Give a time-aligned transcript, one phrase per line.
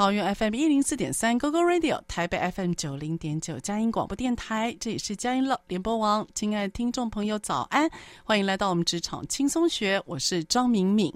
[0.00, 6.26] 桃园 FM 一零四点三 GoGo Radio，台北 FM 九零点九佳音广播电台，这里是佳音乐联播网。
[6.34, 7.86] 亲爱的听众朋友，早安！
[8.24, 11.12] 欢迎来到我们职场轻松学，我是张敏敏。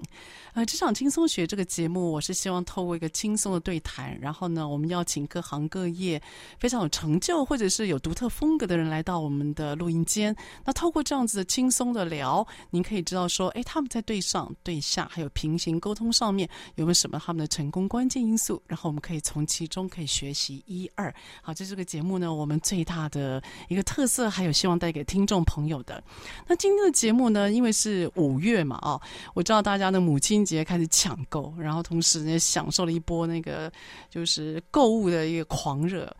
[0.53, 6.21] 呃，职场轻松学这个节目，我是希望透过一个轻松的对谈，然后呢，我们邀请各行各业
[6.59, 10.33] 非常有成就或者是有独特风格的人来到我们的录音间。
[10.63, 18.61] 那透过这样子的轻松的聊，您可以知道说，哎，他们在对上、对下还有平行沟通上面有没有什么他们的成功关键因素？
[18.75, 21.13] 然后我们可以从其中可以学习一二。
[21.41, 26.03] 好，这是这个节目呢，我们最大的一个特色，还有希望带给听众朋友的。
[26.45, 28.99] 那今天的节目呢，因为是五月嘛，啊，
[29.33, 33.71] 我知道大家的母亲节开始抢购，然后同时呢，享受了一波那个
[34.09, 36.13] 就是购物的一个狂热。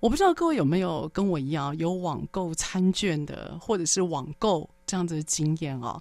[0.00, 6.00] 我不知道各位有没有跟我一样有网购餐券的，或者是网购这样子的经验啊？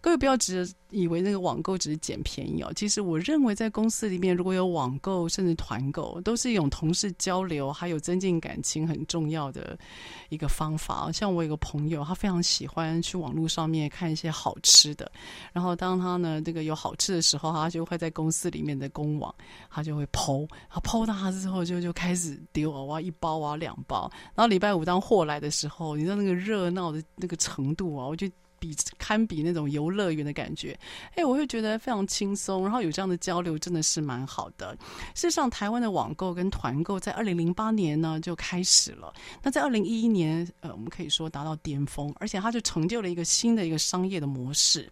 [0.00, 2.72] 各位不要只以为那个网购只是捡便宜哦。
[2.74, 9.78] 其实我认为在公司里面，如果有网购甚至团购，都是一种同事交流还有增进感情很重要的
[10.30, 11.12] 一个方法。
[11.12, 15.10] 像我有个朋友，他非常喜欢去网络上面看一些好吃的，
[15.52, 19.34] 然后当他呢这个有好吃的时候，他就会在公司里面的公网，
[19.68, 28.26] 他就会抛他 PO 到他之后就就开始丢啊，哇一包啊两包，然后礼拜五当货来的时候，你知道那个热闹的那个程度啊，我就。
[28.60, 30.78] 比堪比那种游乐园的感觉，
[31.16, 34.76] 哎，我会觉得非常轻松，然后有这样的交流真的是蛮好的。
[35.14, 39.12] 事实上，台湾的网购跟团购在二零零八年呢就开始了，
[39.42, 44.88] 那在二零一一年，呃，我们可以说达到巅峰，而且它就成就了一个新的一个商业的模式。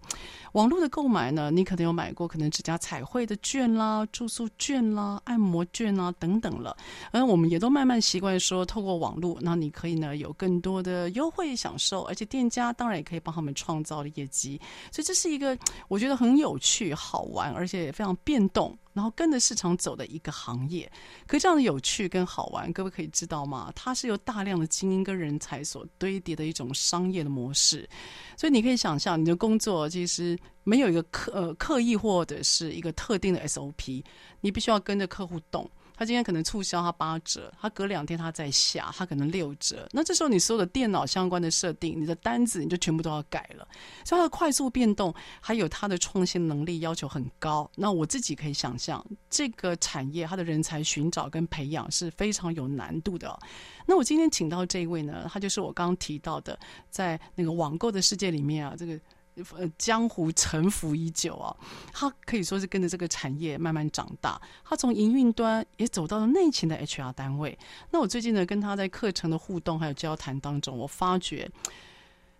[0.53, 6.75] 网络的购买呢，你可能有买过，可能指甲彩绘的券啦、住宿券啦、按摩券啦等等了。
[7.11, 14.61] 而我们也都慢慢习惯说，透过网络，那你可以呢有更多的优惠享受，而且店家当然也可以帮他们创造的业绩。
[14.93, 15.59] 所以这是一个
[15.89, 18.79] 我觉得很有趣、好玩，而且非常变动。
[18.95, 20.91] 然后跟着市场走的一个行业，
[21.25, 23.73] 可这样的有趣跟好玩，各位可以知道吗？
[23.73, 27.89] 它是由大量的精英跟人才所堆叠的一种商业的模式，
[28.37, 34.03] 所以你可以想象，你的工作其实没有一个刻呃刻意或者是一个特定的 SOP，
[34.41, 35.71] 你必须要跟着客户动。
[35.99, 39.89] 他今天可能促销，他八折，他隔两天他再下，他可能六折。
[39.91, 43.67] 那这时候你所有的电脑相关的设定，你的单子你就全部都要改了。
[44.05, 47.69] 所以他的快速变动，还有他的创新能力要求很高。
[47.75, 53.37] 那我自己可以想象，这个产业它的人才寻找跟培养是非常有难度的。
[53.85, 56.57] 那我今天请到这一位呢，他就是我刚刚提到的，
[56.91, 58.97] 在那个网购的世界里面啊，这个。
[59.57, 61.55] 呃，江湖沉浮已久啊，
[61.93, 64.41] 他可以说是跟着这个产业慢慢长大。
[64.65, 67.59] 他从营运端也走到了内勤的 HR 单位。
[67.91, 71.51] 那我最近呢，跟他在课程的互动还有交谈当中，我发觉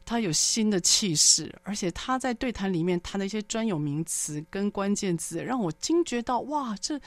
[0.05, 6.99] 他有新的气势，而且他在对谈里面谈的一些专有名词跟关键字，让我惊觉到哇，这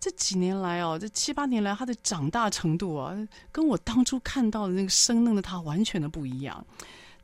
[0.00, 3.16] 这几年来哦，这七八年来他的长大程度啊，
[3.52, 6.66] 跟我当初看到的那个生嫩的他完全的不一样。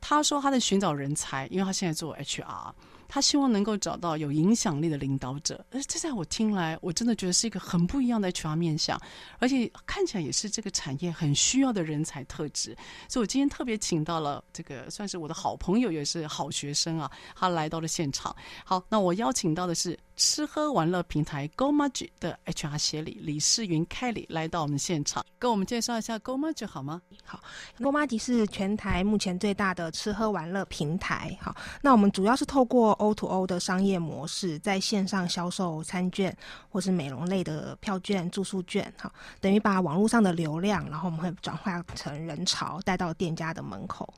[0.07, 2.71] 他说他在寻找人才，因为他现在做 HR，
[3.07, 5.65] 他希望能够找到有影响力的领导者。
[5.71, 9.01] 而这在我听来，我真的觉得是一个很不一样的 HR 面向，
[9.39, 12.77] 而且看起来也是这个产业很需要的人才特质。
[13.09, 18.35] 所以我今天特别请到了这个算是我的好朋友，也是好学生啊，他来到了现场。
[18.63, 19.97] 好，那我邀请到的是。
[20.17, 27.01] 吃喝玩乐平台 GOMAJI 的 HR 协理李世云 Kelly 来到我们现场，跟我们介绍一下 GOMAJI 好吗？
[27.25, 27.39] 好
[27.79, 31.37] ，GOMAJI 是全台目前最大的吃喝玩乐平台。
[31.41, 36.35] 好，那我们主要是透过 O to O 的商业模式，在线上销售餐券
[36.69, 38.91] 或是美容类的票券、住宿券。
[38.97, 44.13] 好，等于把网络上的流量，然后我们会转化成人潮，带到店家的门口。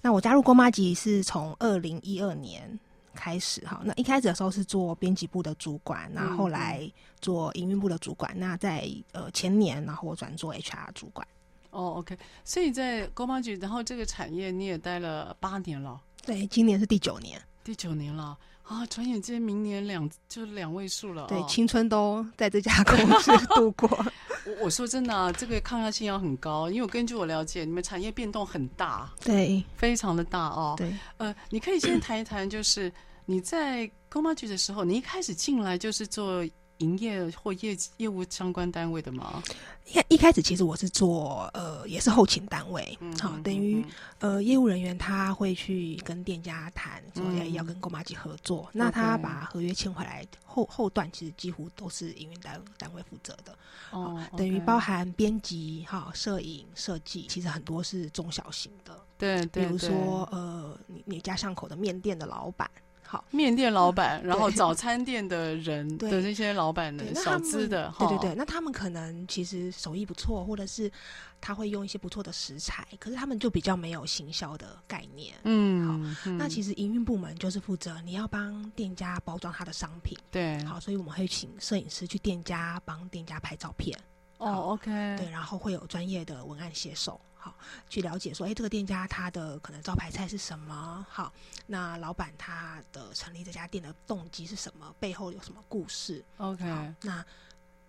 [0.00, 2.78] 那我加入 GOMAJI 是从二零一二年。
[3.18, 6.88] 开始哈，那一开始的时候是做编辑部的主管，然后来
[7.20, 8.32] 做营运部的主管。
[8.38, 11.26] 那在呃前年，然后我转做 HR 主管。
[11.70, 16.00] 哦，OK，所以在 GOMAJI，然后这个产业你也待了八年了。
[16.24, 17.42] 对，今年是第九年。
[17.64, 21.26] 第九年了啊，转眼间明年两就两位数了。
[21.26, 23.88] 对，青春都在这家公司度过。
[24.46, 30.74] 我我说真的啊，这个抗压性要很高，因为我根据我了解，你们产业变动很大，对，非常的大哦。
[30.78, 32.90] 对，呃，你可以先谈一谈，就是
[33.30, 36.42] 你在 GOMAJI 的时候，你一开始进来就是做。
[36.78, 39.42] 营业或业业务相关单位的吗？
[39.86, 43.84] 一一开始其实我是做呃，也是后勤单位，好、嗯嗯哦，等于
[44.20, 53.52] 呃业务人员他会去跟店家谈，说要要跟 GOMAJI 合作，嗯、那他把合约签回来后后段其实几乎都是营运单单位负责的，
[53.90, 62.70] 哦，哦等于包含编辑哈、摄影、设计，其实很多是中小型的，对，对，比如说呃，你你家巷口的面店的老板。
[63.10, 70.92] 好，面店老板，然后早餐店的人的那些老板的小资的，对对对，那他们可能其实手艺不错，或者是
[71.40, 75.34] 他会用一些不错的食材，可是他们就比较没有行销的概念。
[75.44, 80.14] 嗯，好，那其实营运部门就是负责你要帮店家包装他的商品。
[80.30, 83.98] 对，好，所以我们会请摄影师去店家帮店家拍照片。
[84.36, 87.18] 哦，OK，对，然后会有专业的文案写手。
[87.48, 87.56] 好，
[87.88, 91.06] 去了解说，哎，这个店家他的可能招牌菜是什么？
[91.08, 91.32] 好，
[91.66, 94.94] 那老板他的成立这家店的动机是什么？
[95.00, 96.64] 背后有什么故事？OK，
[97.02, 97.24] 那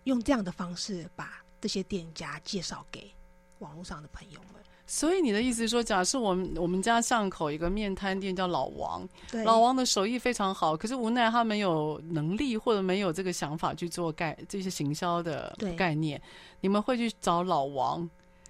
[0.05, 3.11] 用这样的方式把这些店家介绍给
[3.59, 4.61] 网络上的朋友们。
[4.87, 16.19] 所以你的意思是说，假设我们我们家巷口一个面摊店叫老王，对，老王的手艺非常好，可是无奈他没有能力或者没有这个想法去做概这些行销的概念，
[16.61, 18.09] 你们会去找老王。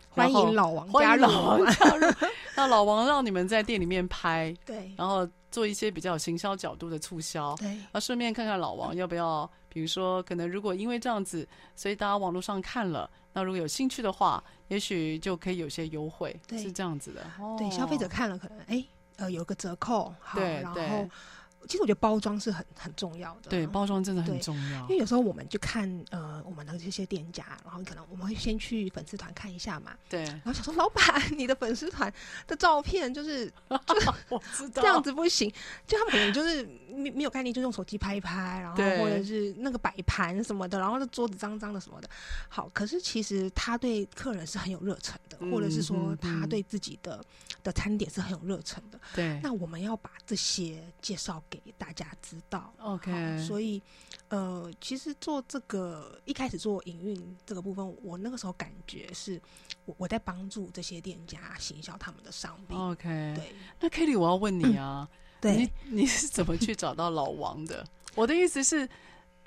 [0.09, 2.13] 欢迎老王加入，加入，
[2.55, 17.21] 那老王让你们在店里面拍，对，然后做一些比较有行销角度的促销，对，啊，顺便看看老王要不要，比如说，可能如果因为这样子，所以大家网络上看了，那如果有兴趣的话，也许就可以有些优惠，对，是这样子的，
[17.57, 18.83] 对，哦、消费者看了可能哎，
[19.17, 21.07] 呃，有个折扣，好，对，然后。
[21.67, 24.81] 其实我觉得包装是很很重要的，对，包装真的很重要。
[24.83, 31.03] 因为有时候我们就看呃我们的这些店家，然后可能我们会先去粉丝团看一下嘛，对，然后想说老板
[31.37, 32.11] 你的粉丝团
[32.47, 33.45] 的照片就是
[33.85, 34.81] 就是我知道。
[34.81, 35.51] 这样子不行，
[35.85, 42.09] 就他们可能就是没没有概念，就用手机拍一拍，然后或者是那个摆盘什么的，然后那桌子脏脏的什么的。
[42.47, 47.25] 好，可是其实他对客人是很有热忱的，嗯，或者是说他对自己的，嗯，
[47.65, 48.99] 的餐点是很有热忱的。
[49.13, 53.37] 对，那我们要把这些介绍给大家知道，OK。
[53.39, 53.81] 所以，
[54.29, 59.41] 呃，其实做这个一开始做营运这个部分，我那个时候感觉是
[59.85, 63.33] 我我在帮助这些店家行销他们的商品，OK。
[63.35, 67.85] 对，那 Kelly，我要问你啊，嗯、对你你是怎么去找到老王的？
[68.15, 68.87] 我的意思是。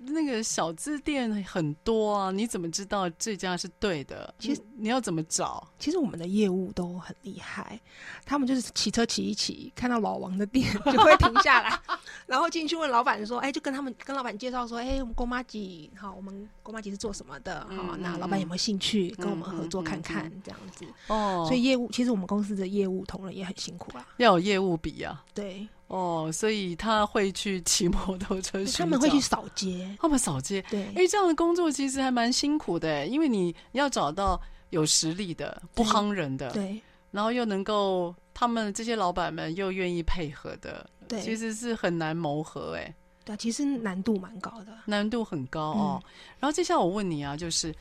[0.06, 4.34] 那个小字店很多啊，你怎么知道这家是对的？
[4.38, 5.66] 其实你要怎么找？
[5.78, 7.80] 其实我们的业务都很厉害，
[8.24, 11.78] 他们就是骑车骑一骑，看到老王的店就会停下来，
[12.26, 17.60] 然后进去问老板说：“哎，就跟他们跟老板介绍说，哎，我们 GOMAJI 好，我们 GOMAJI 是做什么的？
[17.60, 20.30] 好、嗯，那老板有没有兴趣跟我们合作看看？
[20.44, 21.44] 这样子哦。
[21.46, 30.64] 所以业务其实我们公司的业务同仁也很辛苦啊，要有业务比啊，对。”哦，所以他会去骑摩托车，他们会去扫街，他们扫街。
[30.70, 34.40] 对，哎，这样的工作其实还蛮辛苦的，因为你要找到
[34.70, 36.80] 有实力的、不夯人的，对，
[37.10, 46.02] 然后又能够他们这些老板们又愿意配合的，对，其实是很难谋合，哎，对，其实难度蛮高的，难度很高哦。
[46.02, 46.08] 嗯、
[46.40, 47.74] 然后接下来我问你啊，就是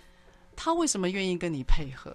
[0.53, 2.13] 他为什么愿意跟你配合？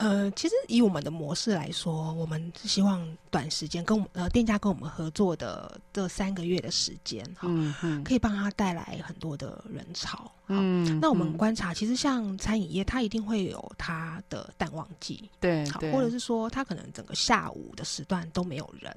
[0.00, 10.32] 呃，其实以我们的模式来说，我们是希望短时间跟我们呃店家跟我们合作的这三个月的时间，哈、嗯嗯，可以帮他带来很多的人潮。
[10.46, 18.90] 嗯，那我们观察，其实像餐饮业，它一定会有它的淡旺季，对，好，或者是说它可能整个下午的时段都没有人。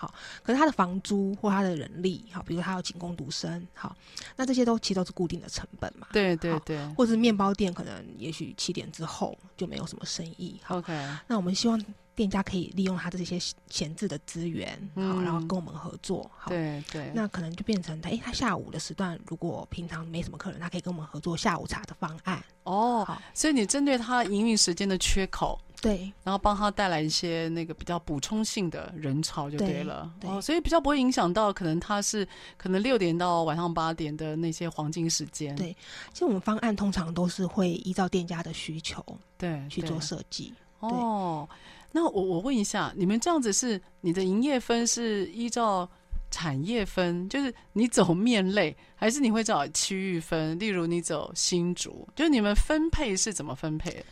[0.00, 3.94] 好，可是他的房租或他的人力，好，比如他要请工读生，好，
[4.34, 6.06] 那这些都其实都是固定的成本嘛。
[6.10, 10.58] 对对对，或者是面包店，可能也许七点之后就没有什么生意。
[10.68, 10.90] OK，
[11.26, 11.78] 那我们希望
[12.14, 13.38] 店家可以利用他的这些
[13.68, 16.30] 闲置的资源，好、嗯，然后跟我们合作。
[16.34, 22.42] 好，对对，那可能就变成他，哎，他下午的时段如果平常没什么客人，他可以跟我们合作下午茶的方案。
[22.62, 25.60] 哦，好，所以你针对他营运时间的缺口。
[25.80, 35.56] 对，然后帮他带来一些那个比较补充性的人潮就对了，对，对哦，所以比较不会影响到可能他是可能六点到晚上八点的那些黄金时间。
[35.56, 35.74] 对，
[36.12, 39.04] 其实我们方案通常都是会依照店家的需求
[39.38, 40.52] 对去做设计。
[40.80, 41.48] 哦，
[41.92, 45.88] 那我我问一下，你们这样子是你的营业分是依照
[46.30, 50.58] 产业分，就是你走面类，还是你会找区域分？
[50.58, 54.04] 例如你走新竹，就是你们分配是怎么分配的？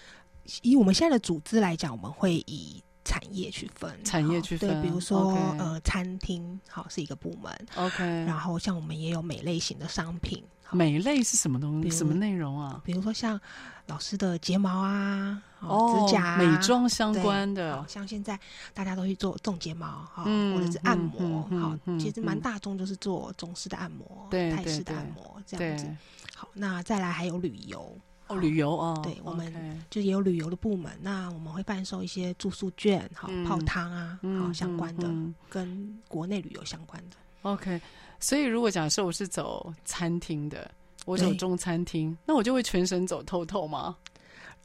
[0.63, 11.91] 以我们现在的组织来讲，我们会以产业去分，产业去分，对，比如说呃，餐厅好是一个部门，OK，然后像我们也有美类型的商品，美类是什么东西？
[11.91, 12.81] 什么内容啊？
[12.85, 13.41] 比如说像
[13.87, 18.39] 老师的睫毛啊，哦，指甲啊、美妆相关的，像现在
[18.75, 25.87] 大家都去做种睫毛哈，嗯或者是按摩，好，嗯其实蛮大众就是做中式的按摩、对泰式的按摩这样子。
[26.35, 27.99] 好，那再来还有旅游。
[28.29, 29.53] 哦，旅游哦，对我们
[29.91, 33.45] 就也有旅游的部门，那我们会贩售一些住宿券，好、嗯。
[33.45, 35.09] 泡汤啊，好、嗯相关的，
[35.49, 37.17] 跟国内旅游相关的。
[37.43, 37.81] OK，
[38.21, 40.71] 所以如果假设我是走餐厅的，
[41.07, 43.97] 我走中餐厅，那我就会全省走透透吗？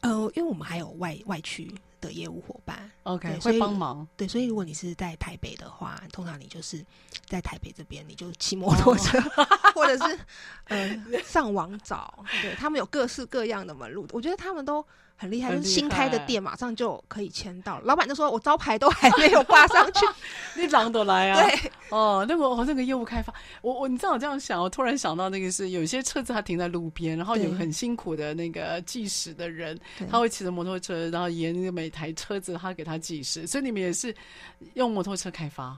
[0.01, 1.74] 呃，因为我们还有外外区
[2.07, 4.07] 的业务伙伴？OK，会帮忙。
[4.17, 6.86] 对，所以如果你是在台北的话，通常你就是
[7.25, 10.19] 在台北这边，你就骑摩托车， 哦或者是
[10.65, 20.05] 呃 上网找，对他们有各式各样的门路，我觉得他们都很厉害，就是新开的店马上就可以签到，老板就说我招牌都还没有挂上去，
[20.60, 21.41] 你朗得来啊？
[21.41, 29.79] 对，哦，那个哦，那个业务开发，我我你知道我这样想，我突然想到那个是有些车子它停在路边，然后有很辛苦的那个计时的人，
[30.10, 34.13] 他会骑着摩托车，然后沿着每台车子他给他计时，所以你们也是
[34.74, 35.77] 用摩托车开发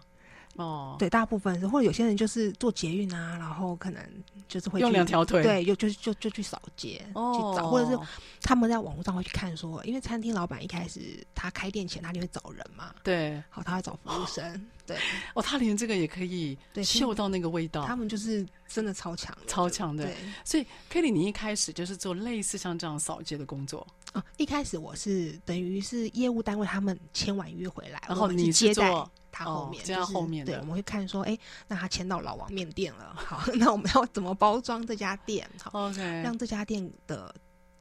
[0.56, 0.96] 哦？
[1.00, 4.02] 对，大部分是，或者有些人就是做捷运啊，然后可能
[4.48, 5.42] 就是会用去两条腿。
[5.44, 7.98] 对，就就就就去扫街、哦，去找，或者是
[8.42, 13.42] 他们在网络上会去看说，因为餐厅老板一开始他开店前他就会找人嘛，对。
[13.50, 14.98] 好，他会找服务生， 对，
[15.34, 20.06] 哦，他连这个也可以对嗅到那个味道，他们就是真的超强，超强的。
[20.06, 20.16] 对。
[20.44, 23.86] 所以 Kelly，你一开始就是做类似像这样扫街的工作，
[24.16, 28.90] 哦，一开始我是等于是业务单位，他们签完约回来，然后你接待
[29.32, 35.48] 他后面，哦接在就是后面的对，我们会看说，哎，那他签到老王面店了，好， 那我们要怎么包装这家店？
[35.62, 37.36] 好，OK，让这家店的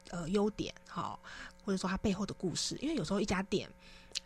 [0.09, 1.17] 呃优点好，
[1.63, 3.69] 或者说它背后的故事，因为有时候一家店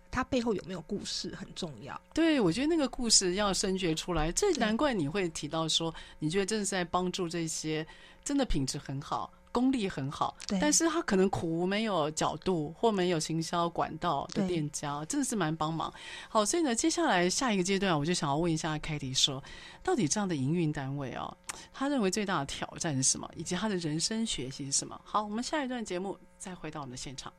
[0.10, 2.02] 它背后有没有故事很重要。
[2.16, 7.86] 对，我觉得那个故事要深掘出来，这难怪你会提到说，你觉得真的是在帮助这些
[8.24, 15.94] 真的品质很好、功力很好，但是他可能苦无没有角度或没有行销管道的店家，真的是蛮帮忙。
[16.30, 19.44] 好，所以呢，接下来下一个阶段，我就想要问一下凯迪说，
[19.84, 21.36] 到底这样的营运单位啊，
[21.74, 25.00] 他认为最大的挑战是什么，以及他的人生学习是什么？
[25.04, 27.34] 好，我们下一段节目再回到我们的现场。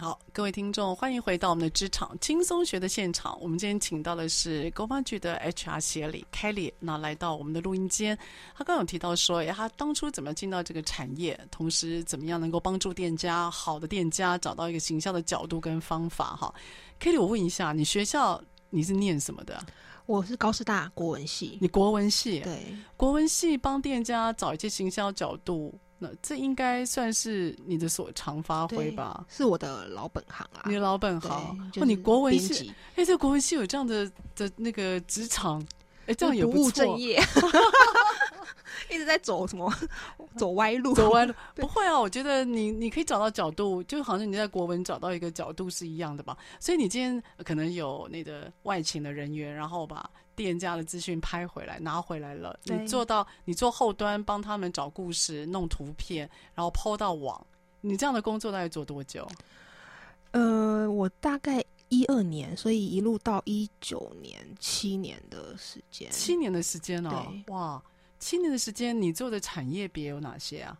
[0.00, 3.38] 好，各位听众，欢迎回到我们的职场轻松学的现场。
[3.38, 8.16] 我们今天请到的是 GOMAJI 的 HR 协理 Kelly，那来到我们的录音间。
[8.56, 16.34] 他刚刚有提到说，哎，他当初怎么进到这个产业，同时怎么样能够帮助店家，好的店家找到一个行销的角度跟方法。
[16.34, 16.54] 哈
[16.98, 19.62] ，Kelly，我问一下，你学校你是念什么的？
[20.06, 25.78] 我是高师大国文系，你国文系，对，国文系帮店家找一些行销角度。
[26.02, 29.22] 那这应该算是你的所长发挥吧？
[29.28, 31.70] 是我的老本行啊，你的老本行。
[31.70, 35.62] 就是、哦，你国文系，辑哎，这国文系有这样的的那个职场，
[36.06, 36.98] 哎，这样也不务正错。
[36.98, 37.20] 业，
[38.90, 39.70] 一直在走什么
[40.36, 40.94] 走歪路？
[40.94, 42.00] 走歪路 不会啊？
[42.00, 46.34] 我觉得你你可以找到角度，就好像你在国文找到一个角度是一样的吧。
[46.58, 50.08] 所以你今天可能有那个外勤的人员，然后把
[50.40, 57.46] 店家的资讯拍回来拿回来了，你做到你做后端帮他们找故事、弄图片，然后 PO 到网。
[57.82, 59.28] 你这样的工作大概做多久？
[60.30, 66.10] 呃，我大概一二年，所以一路到一九年，七年的时间。
[66.10, 67.82] 七年的时间哦，哇，
[68.18, 70.74] 七年的时间，你做的产业别有哪些啊？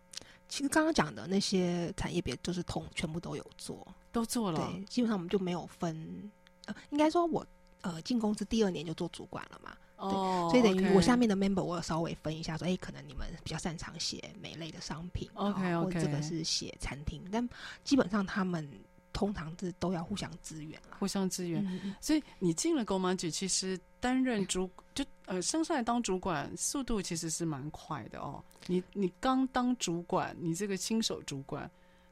[0.49, 4.59] 其实刚刚讲的那些产业别，就是同全部都有做，都做了。
[4.73, 6.31] 对，基本上我们就没有分。
[6.65, 7.47] 呃，应该说我
[7.83, 9.77] 呃进公司第二年就做主管了嘛。
[9.97, 17.47] 哦，所以等于我下面的的 member 我有稍微分一下说，哎，可能你们比较擅长写美类的商品，OK OK，这个是写餐厅，但
[17.85, 18.67] 基本上他们
[19.13, 21.63] 通常是都要互相支援啦，互相支援。
[21.67, 28.43] 嗯、所以你进了 GOMAJI，其实担任主就呃升上来当主管，速度其实是蛮快的哦。
[28.69, 31.71] 你你刚当主管，你这个新手主管，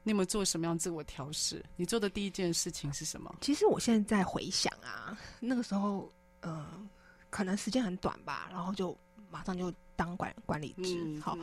[0.08, 1.62] 你有没有做什么样自我调试？
[1.76, 3.36] 你做的第一件事情是什么？
[3.42, 6.10] 其实我现在回想啊，那个时候
[6.40, 6.66] 呃。
[7.30, 8.96] 可能时间很短吧，然后就
[9.30, 11.36] 马上就当管管理职，嗯、好，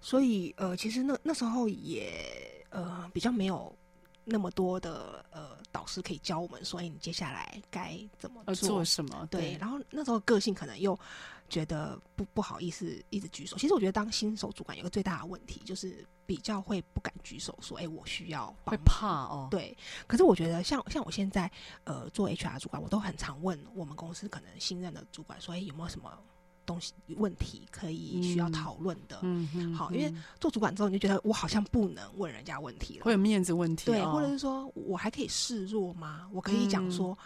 [0.00, 3.76] 所以呃，其实那那时候也呃比较没有
[4.24, 9.26] 那么多的呃导师可以教我们，所以你接下来该怎么做，做什么？
[9.28, 10.96] 对，对，然后那时候个性可能又
[11.54, 13.56] 觉得不不好意思一直举手。
[13.56, 19.46] 其实我觉得当新手主管有个最大的问题就是比较会不敢举手说，哎，我需要帮，会怕哦。
[19.52, 19.76] 对，
[20.08, 21.48] 可是我觉得像像我现在
[21.84, 26.10] 呃做 HR 主管，我都很常问我们公司可能新任的主管说，哎，有没有什么
[26.66, 29.20] 东西问题可以需要讨论的？
[29.22, 36.26] 嗯嗯，好，因为做主管之后，你就觉得我好像不能问人家问题了，会有面子问题，对，哦、或者是说我还可以示弱吗？
[36.32, 37.16] 我可以讲说，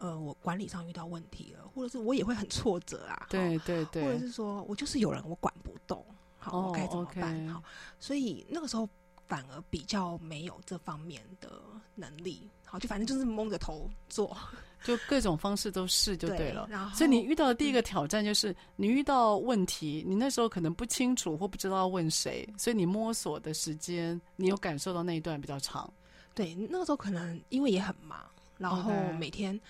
[0.00, 3.26] 呃，我管理上遇到问题了，或者是我也会很挫折啊。
[3.30, 6.04] 对对对，或者是说我就是有人我管不动，
[6.38, 7.52] 好，哦、我该怎么办？Okay.
[7.52, 7.62] 好，
[7.98, 8.88] 所以那个时候
[9.28, 11.62] 反而比较没有这方面的
[11.94, 14.36] 能力，好，就反正就是蒙着头做。
[14.82, 25.92] 就各种方式都试就对了，对，所以你遇到的第一个挑战就是你遇到问题，你那时候可能不清楚或不知道要问谁，所以你摸索的时间，你有感受到那一段比较长。
[26.34, 28.24] 对，那个时候可能因为也很忙，
[28.60, 29.60] 然后每天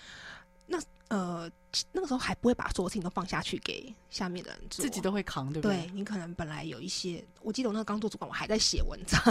[0.67, 1.49] 那呃。
[1.93, 5.77] 那个时候还不会把所有事情都放下去给下面的人做，自己都会扛，对不对？
[5.85, 9.21] 对，你可能本来有一些，我记得我那个刚做主管，我还在写文章。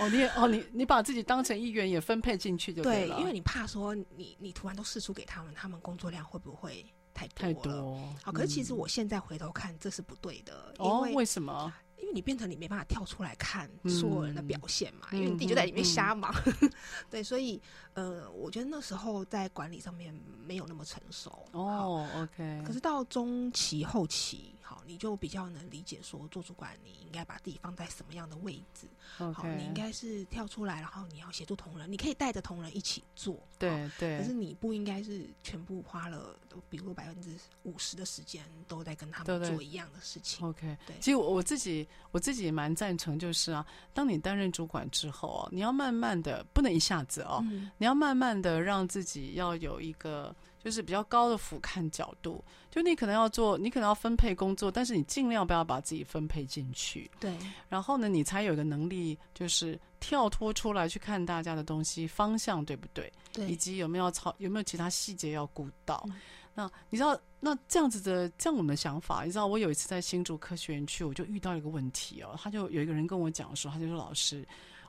[0.00, 3.14] 哦，你也哦，你你把自己当成一员，也分配进去就对了。
[3.14, 6.84] 对，因为你怕说你你突然都试出给他们，他们工作量会不会
[7.14, 7.96] 太多太多？
[8.24, 10.74] 好，可是其实我现在回头看，这是不对的。
[10.78, 11.72] 哦，为什么？
[11.98, 16.34] 因为你变成你没办法跳出来看所有人的表现嘛，嗯、因为你自己就在里面瞎忙。
[17.10, 17.60] 对，所以
[17.94, 21.46] 呃，我觉得那时候在管理上面没有那么成熟。
[21.52, 22.62] 哦，OK。
[22.66, 24.52] 可是到中期后期。
[24.76, 28.86] 好，你就比较能理解说，做主管你应该把自己放在什么样的位置。
[29.16, 33.38] 好，你应该是跳出来，然后你要协助同仁，你可以带着同仁一起做。
[33.58, 34.18] 对对。
[34.18, 36.36] 可是你不应该是全部花了，
[36.68, 37.30] 比如百分之
[37.62, 40.46] 五十的时间都在跟他们做一样的事情。
[40.46, 40.96] OK，对。
[41.00, 50.36] 其实我我自己我自己也蛮赞成，就是啊，当你担任主管之后啊，你要慢慢的，不能一下子哦，嗯、你要慢慢的让自己要有一个。
[50.66, 57.08] 就是比较高的俯瞰角度，就你可能要做，你可能要分配工作，但是你尽量不要把自己分配进去。
[57.20, 63.12] 对，然后呢，你才有一个能力，就是跳脱出来去看大家的东西方向对不对？
[63.32, 66.02] 对，以及有没有操，有没有其他细节要顾到。
[66.08, 66.14] 嗯、
[66.52, 74.44] 那你知道，那这样子的这样我们的想法，你知道，我有一次在新竹科学园区，我就遇到一个问题哦，他就有一个人跟我讲说，他就说老师，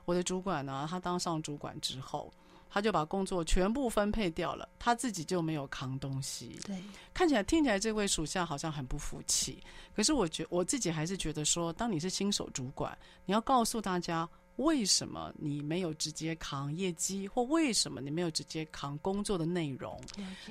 [0.06, 2.32] 我的主管呢，他当上主管之后。
[2.70, 6.58] 他就把工作全部分配掉了，他自己就没有扛东西。
[6.64, 6.76] 对，
[7.14, 9.62] 看起来听起来这位属下好像很不服气，
[9.94, 14.28] 可是我觉我自己还是觉得说，当你是新手主管，你要告诉大家。
[14.58, 20.00] 为什么你没有直接扛业绩，或为什么你没有直接扛工作的内容？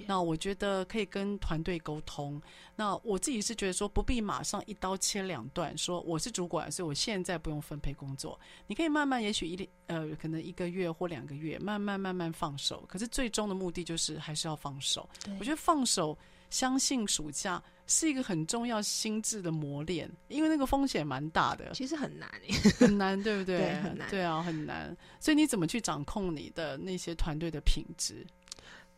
[0.06, 2.42] 那我觉得可以跟团队沟通。
[2.76, 8.40] 那我自己是觉得说，不必马上一刀切两断，说我是主管，所以我现在不用分配工作。
[8.68, 12.84] 你可以慢慢，也许一呃，可能一个月或两个月，慢慢慢慢放手。
[12.88, 15.10] 可是最终的目的就是还是要放手。
[15.40, 16.18] 我觉得放手。
[16.50, 21.72] 相信暑假是一个很重要心智的磨练，因为那个风险蛮大的。
[21.74, 22.30] 其实很难，
[22.78, 23.58] 很难，对不对？
[23.60, 24.10] 对，很难。
[24.10, 24.96] 对啊，很难。
[25.20, 28.26] 所以你怎么去掌控你的那些团队的品质？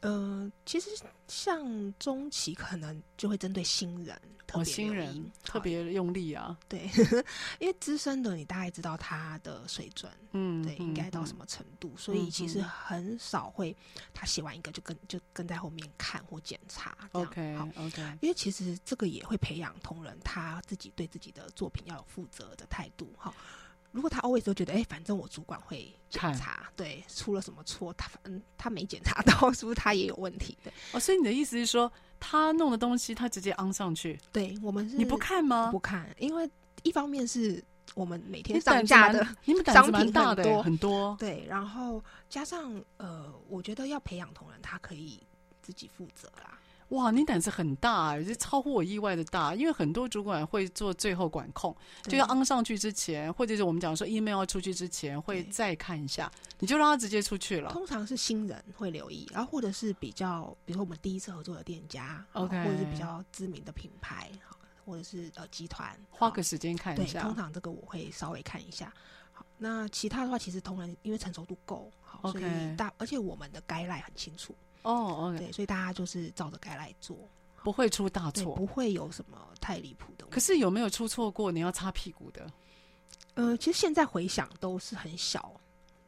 [0.01, 0.89] 呃，其实
[1.27, 6.57] 像中期可能就会针对新人，特别、哦、新人特别用力啊。
[6.69, 6.89] 对，
[7.59, 13.75] 因为资深的你大概知道他的水准，嗯，对，应该到什么程度，嗯、所以其实很少会
[14.13, 16.97] 他写完一个就跟就跟在后面看或检查。
[17.11, 18.01] OK，好 OK。
[18.21, 23.13] 因为其实这个也会培养同仁他自己对自己的作品要有负责的态度。
[23.17, 23.33] 好。
[23.91, 30.57] 如果他 always 都觉得，哎、欸，反正我主管会检查，看对，出了什么错，他反嗯，他没检查到，是不是他也有问题？
[30.63, 34.19] 对，哦，所以你的意思是说，他弄的东西，他直接昂上去？
[34.31, 35.69] 对，我们是你不看吗？
[35.71, 36.49] 不看，因为
[36.83, 37.63] 一方面是
[37.95, 45.19] 我们每天上架的你们商品大的很多，对，然后加上呃，我觉得要培养同仁，他可以
[45.61, 46.59] 自己负责啦。
[46.89, 49.53] 哇，你胆子很大，这超乎我意外的大。
[49.53, 57.71] 因为很多主管会做最后管控，就要昂上去之前，或者是我们讲说 email 要出去之前，会再看一下，你就让他直接出去了。
[57.71, 64.31] 通常是新人会留意，然后或者是比较，比如说我们第一次合作的店家，OK，或者是比较知名的品牌，
[64.83, 67.21] 或者是呃集团，花个时间看一下。
[67.21, 68.91] 通常这个我会稍微看一下。
[69.31, 74.55] 好，那其他的话，其实同仁因为成熟度够，好.所以大，而且我们的 guideline 很清楚。
[74.89, 75.37] 哦，oh.
[75.37, 77.17] 对，所以大家就是照着该来做，
[77.63, 80.25] 不会出大错，不会有什么太离谱的。
[80.29, 81.51] 可是有没有出错过？
[81.51, 82.45] 你要擦屁股的？
[83.35, 85.53] 呃，其实现在回想都是很小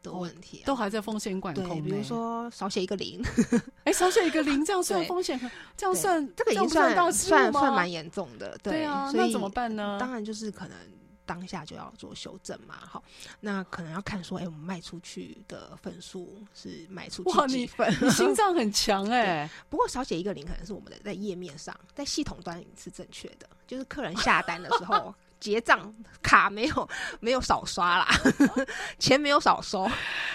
[0.02, 1.82] 的问题，啊，都还在风险管控。
[1.82, 3.24] 对，比如说少写一个零，
[3.86, 5.38] 哎，少写一个零， 这样算风险？
[5.40, 8.58] 对这样算这个已经算算算蛮严重的。
[8.64, 9.98] 对，对啊，所以那怎么办呢？
[10.00, 10.78] 当然就是可能。
[11.26, 13.04] 当下就要做修正嘛，好，
[13.40, 17.92] 那可能要看说，哎、欸，我们卖出去的份数是卖出去几份？
[18.12, 19.50] 心脏很强哎、 欸。
[19.70, 25.14] 不过少写一个零，可能是我们的在页面上，在系统端是正确的，就是客人下单的时候。
[25.42, 28.08] 结账卡没有 没有少刷啦，
[28.98, 29.90] 钱没有少收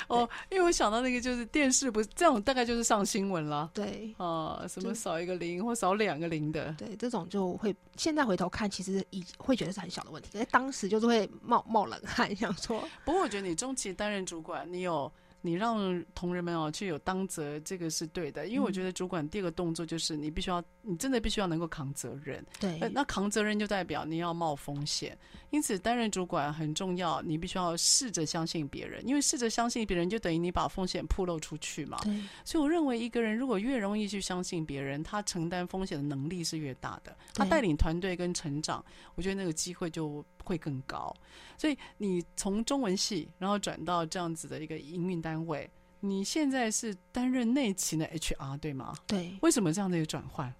[0.08, 0.28] 哦。
[0.50, 3.70] 因为我想到那个就是电视不是这种，大概就是上新闻了。
[3.72, 12.86] 对啊，什么少一个零或少两个零的，对，这种就会现在回头看，其实已会觉得是很小的问题，可是当时就是会冒冒冷汗，想说。
[13.04, 15.10] 不过我觉得你中期担任主管，你有。
[15.46, 18.48] 你让同仁们哦去有当责，这个是对的。
[18.48, 22.44] 因为我觉得主管第二个动作就是你必须要，你真的必须要能够扛责任。
[22.58, 25.16] 对，那扛责任就代表你要冒风险，
[25.50, 27.22] 因此担任主管很重要。
[27.22, 31.98] 你必须要试着相信别人，因为试着相信别人，就等于你把风险暴露出去嘛。
[32.02, 32.12] 对，
[32.44, 37.16] 所以我认为一个人如果越容易去相信别人，他承担风险的能力是越大的。
[37.32, 41.14] 他带领团队跟成长，我觉得那个机会就会更高。
[41.58, 45.68] 所以你从中文系，然后转到这样子的一个营运单位，
[46.00, 48.94] 你现在是担任内勤的 HR 对吗？
[49.06, 49.36] 对。
[49.42, 50.52] 为什么这样的一个转换？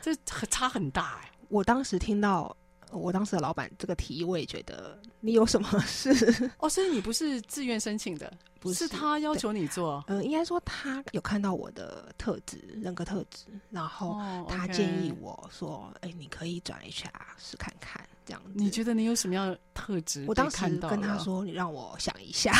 [0.00, 1.32] 这差很大哎、欸！
[1.48, 2.56] 我当时听到
[2.92, 6.68] 我当时的老板这个提议，我也觉得你有什么事哦？
[6.68, 10.02] 所以你不是自愿申请的， 不是，是他要求你做？
[10.06, 20.22] 嗯、呃，应该说他有看到我的特质，人格特质，然后他建议我说：“哎、哦 okay 欸，你可以转 HR 试看看。”这样子，你觉得你有什么样的特质？
[20.28, 22.52] 我当时跟他说：“你让我想一下。”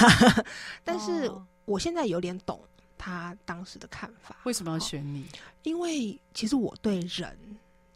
[0.82, 1.30] 但是
[1.66, 2.58] 我现在有点懂
[2.96, 4.34] 他当时的看法。
[4.44, 5.26] 为什么要选你？
[5.64, 7.38] 因为其实我对人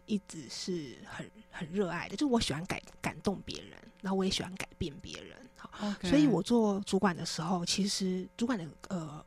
[0.05, 5.35] 一直是很很热爱的，就是我喜欢感感动别人，然后我也喜欢改变别人。
[5.57, 6.11] 好，okay.
[6.11, 9.25] 所以我做主管的时候，其实主管的呃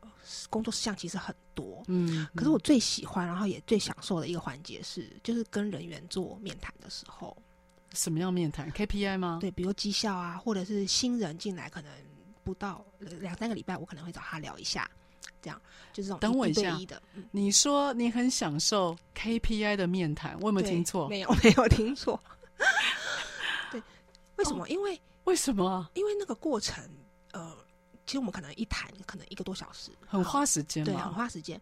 [0.51, 1.81] 工作事项其实很多。
[1.87, 7.35] 嗯，可是我最喜欢，然后也最享受的一个环节是，就是跟人员做面谈的时候。
[7.95, 9.39] 什么样面谈 KPI 吗？
[9.41, 11.91] 对，比如绩效啊，或者是新人进来，可能
[12.43, 14.89] 不到两三个礼拜，我可能会找他聊一下，
[15.41, 15.59] 这样
[15.93, 16.77] 就是这种等我一下。
[17.31, 21.07] 你说你很享受 KPI 的面谈，我有没有听错？
[21.07, 22.19] 没有， 没有听错。
[23.71, 23.81] 对，
[24.35, 24.63] 为什么？
[24.63, 25.89] 哦，因为为什么？
[25.93, 26.83] 因为那个过程，
[27.31, 27.55] 呃，
[28.05, 31.59] 其实我们可能一谈可能一个多小时，很花时间，对，很花时间。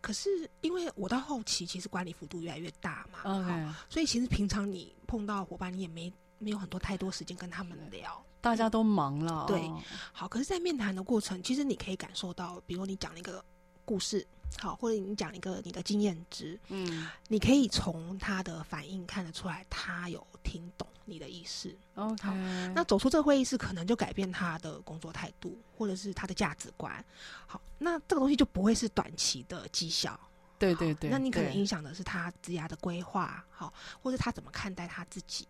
[0.00, 3.72] 可是，因为我到后期其实管理幅度越来越大嘛，okay.
[3.88, 9.44] 所以其实平常你碰到伙伴，你也没没有很多太多时间跟他们聊，大家都忙了。
[9.46, 9.70] 对，
[10.12, 13.44] 好，可是，在面谈的过程，其实你可以感受到，比如你讲了一个
[13.84, 14.26] 故事，
[14.58, 21.76] 好，或者你讲一个你的经验值，嗯，你可以从他的反应看得出来，他有听懂你的意识。
[21.94, 22.28] OK，
[22.74, 27.04] 那走出这个会议室，可能就改变他的工作态度，或者是他的价值观。
[27.46, 30.18] 好，那这个东西就不会是短期的绩效。
[30.58, 35.46] 对对对，那你可能影响的是他职涯的规划，好，或者他怎么看待他自己。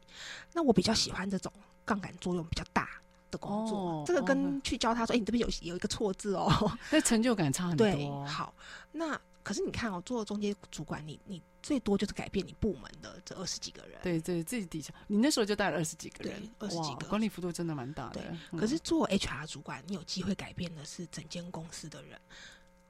[0.55, 1.53] 那我比较喜欢这种
[1.85, 2.89] 杠杆作用比较大
[3.31, 3.79] 的工作。
[3.79, 6.51] 哦、这个跟去教他说：“哎、哦，你这边有有一个错字哦。
[6.91, 7.85] ”那成就感差很多。
[7.87, 8.55] 对，好，
[8.91, 11.43] 那可是你看哦，做中间主管，你你。
[11.63, 18.21] 最多就是改变你部门的这二十几个人，对对，自己底下，你那时候就带了二十几个人，二十几个，管理幅度真的蛮大的。
[18.21, 22.19] 对，嗯、可是做 HR 主管，你有机会改变的是整间公司的人。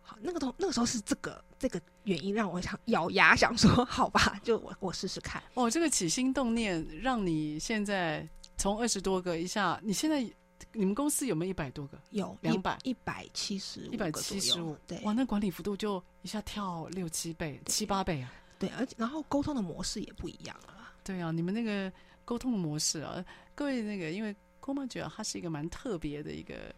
[0.00, 5.42] 好，那个时候那个时候是这个这个原因让我想 咬牙想说， 好吧，就我我试试看。
[5.54, 10.26] 哦，这个起心动念让你现在从二十多个一下，你现在。
[10.74, 11.98] 你们公司有没有一百多个？
[12.10, 14.76] 有两百一百七十一百七十五。
[14.86, 18.32] 对，哇，那管理幅度就一下跳六七倍、七八倍啊！
[18.62, 20.94] 对，而且然后沟通的模式也不一样啊。
[21.02, 21.92] 对啊，你们那个
[22.24, 23.24] 沟通的模式啊，
[23.56, 26.72] 各位那个，因为郭曼觉得它是一个蛮特别的一个，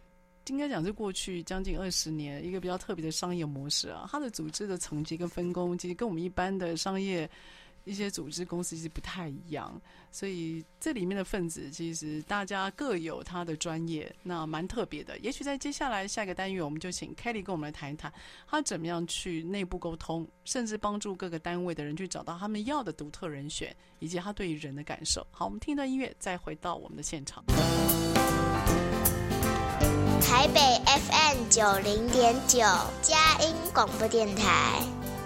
[0.47, 4.09] 应该讲是过去将近二十年一个比较特别的商业模式啊。
[4.11, 7.29] 它的组织的层级跟分工，其实跟我们一般的商业。
[7.85, 15.17] 一些组织公司其实不太一样，所以这里面的分子其实大家各有他的专业，那蛮特别的。
[15.19, 18.11] 也许在接下来下一个单元，我们就请 Kelly 跟我们来谈一谈，
[18.47, 25.25] 他怎么样去内部沟通，甚至帮助各个单位的人去找到他们要的独特人选，以及他对于人的感受。
[25.31, 27.43] 好，我们听一段音乐，再回到我们的现场。
[30.21, 32.59] 台北 FM 九零点九，
[33.03, 35.04] 佳音广播电台。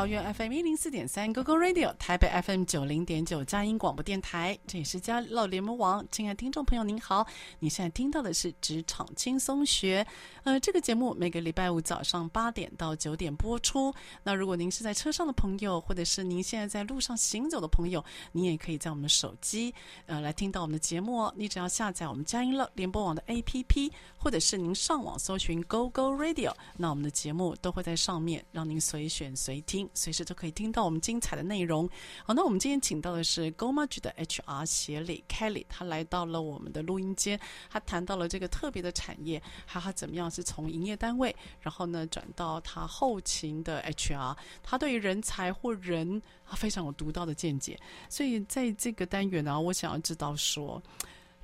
[0.00, 6.02] 桃园 FM 一零四点三，GoGo Radio，台北 FM 九零点九，佳音广播电台，这里是佳乐联播网。
[6.10, 7.26] 亲爱的听众朋友，您好，
[7.58, 10.06] 你现在听到的是职场轻松学。
[10.44, 13.94] 呃，这个节目每个礼拜五早上八点到九点播出。
[14.22, 19.74] 那如果您是在车上的朋友，或者是您现在在路上行走的朋友，你也可以在我们的手机
[20.06, 21.34] 呃来听到我们的节目哦。
[21.36, 29.86] 你只要下载我们佳音乐联播网的 APP，或者是您上网搜寻 GoGo Radio，那我们的节目都会在上面让您随选随听。
[29.94, 31.88] 随时都可以听到我们精彩的内容。
[32.24, 47.78] 好，那我们今天请到的是 Gomag 的 HR 协理 Kelly，他来到了我们的录音间，他谈到了这个特别的产业，还有他怎么样是从营业单位，然后呢转到他后勤的 HR，他对于人才或人他非常有独到的见解。
[48.08, 50.82] 所以在这个单元呢，我想要知道说。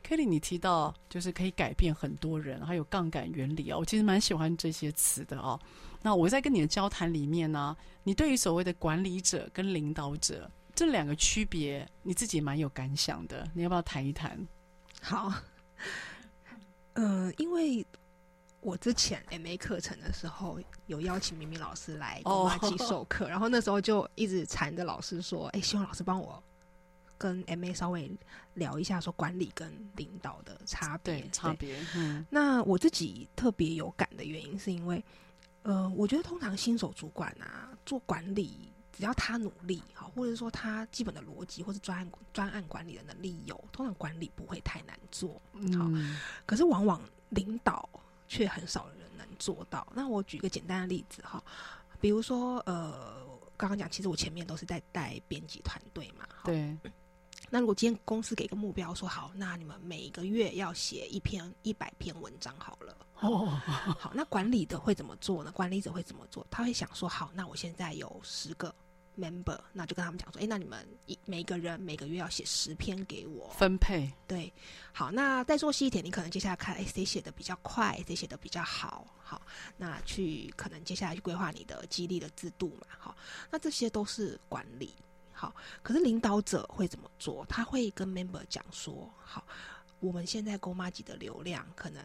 [0.09, 5.59] Kelly，你提到就是可以改变很多人，还有杠杆原理哦，我其实蛮喜欢这些词的哦。
[6.07, 14.39] 那我在跟你的交谈里面呢，你对于所谓的管理者跟领导者这两个区别，你自己蛮有感想的，你要不要谈一谈？
[15.03, 15.33] 好，
[16.93, 17.85] 嗯、呃，因为
[18.61, 23.33] 我之前 MA 课程的时候有邀请明明老师来 GOMAJI 授课，oh.
[23.33, 26.41] 然后那时候就一直缠着老师说，哎，希望老师帮我。
[27.19, 28.09] 跟 MA 稍微
[28.55, 31.29] 聊一下，说管理跟领导的差别。
[31.31, 31.77] 差别。
[31.97, 35.03] 嗯，那我自己特别有感的原因，是因为，
[35.67, 45.31] 呃，我觉得通常新手主管啊，做管理，只要他努力，好，或者说他基本的逻辑或是专案专案管理的能力有，通常管理不会太难做。
[45.33, 47.89] 好，嗯，可是往往领导
[48.29, 49.85] 却很少人能做到。
[49.93, 51.43] 那我举个简单的例子哈，
[52.01, 53.27] 比如说，呃，
[53.57, 56.25] 刚刚讲，其实我前面都是在带编辑团队嘛。
[56.45, 56.79] 对。
[57.57, 62.95] 那如果今天公司给个目标，说好，那你们每个月要写一篇一百篇文章好了。
[63.21, 63.47] 哦，
[63.99, 65.51] 好，那管理的会怎么做呢？
[65.53, 66.47] 管理者会怎么做？
[66.51, 68.75] 他会想说，好，那我现在有十个
[69.19, 74.13] member，那就跟他们讲说，哎，那你们一每个人每个月要写十篇给我分配。
[74.29, 74.53] 对，
[74.93, 79.41] 好，那再做细一点，你可能接下来看，哎，谁写的比较快，谁写的比较好，好，
[79.79, 83.17] 那去可能接下来去规划你的激励的制度嘛，好，
[83.51, 84.95] 那这些都是管理。
[85.39, 87.45] 好，可是领导者会怎么做？
[87.47, 89.47] 他会跟 member 讲说：好，
[90.01, 92.03] 我们现在 GOMAJI 的流量可能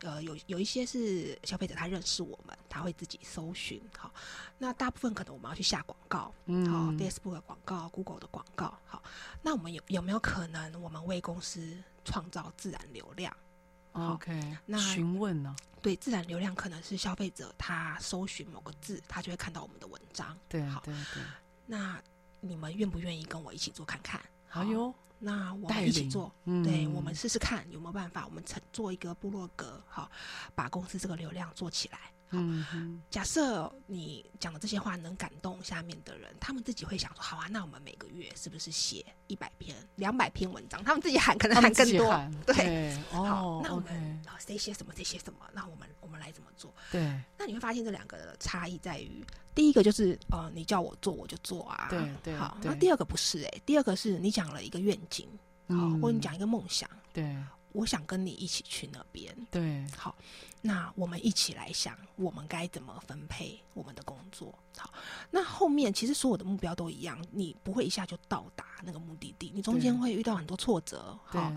[0.00, 3.82] 呃有有一些是消费者他认识我们，他会自己搜寻。
[3.98, 4.10] 好，
[4.56, 8.78] 那大部分可能我们要去下广告，嗯，好，Facebook 的广告、Google 的广告。
[8.86, 9.02] 好，
[9.42, 13.36] 那我们有有没有可能我们为公司创造自然流量
[13.92, 15.54] ？OK，那询问呢？
[15.82, 20.36] 对，自然流量可能是消费者他搜寻某个字，他就会看到我们的文章。
[20.48, 21.22] 对，好，对对。
[21.66, 22.02] 那
[22.40, 24.20] 你们愿不愿意跟我一起做看看？
[24.48, 30.10] 好哟，那我们一起做，嗯、对，我们试试看有没有办法，我们成做一个部落格，好，
[30.54, 31.98] 把公司这个流量做起来。
[32.32, 40.82] 嗯，假设你讲的这些话能感动下面的人，他们自己会想说：好啊，那我们每个月是不是写一百篇、两百篇文章？
[40.84, 42.30] 他们自己喊，可能喊更多。
[42.46, 45.40] 对，对哦、好，那我们谁写什么，谁写什么？
[45.52, 46.72] 那我们我们来怎么做？
[46.92, 51.88] 对，那你会发现这两个的差异在于，第一个就是呃，你叫我做我就做啊。
[51.90, 52.36] 对对。
[52.36, 55.28] 好，那第二个不是哎、欸，第二个是你讲了一个愿景，
[55.68, 56.88] 好，嗯、或者你讲一个梦想。
[57.12, 57.36] 对。
[57.72, 59.34] 我想跟你一起去那边。
[59.50, 60.14] 对，好，
[60.60, 64.52] 那我们一起来想，我们该怎么分配我们的工作。
[64.76, 64.92] 好，
[65.30, 71.52] 那后面其实所有的目标都一样，你不会一下就到达那个目的地，你中间会遇到很多挫折，好，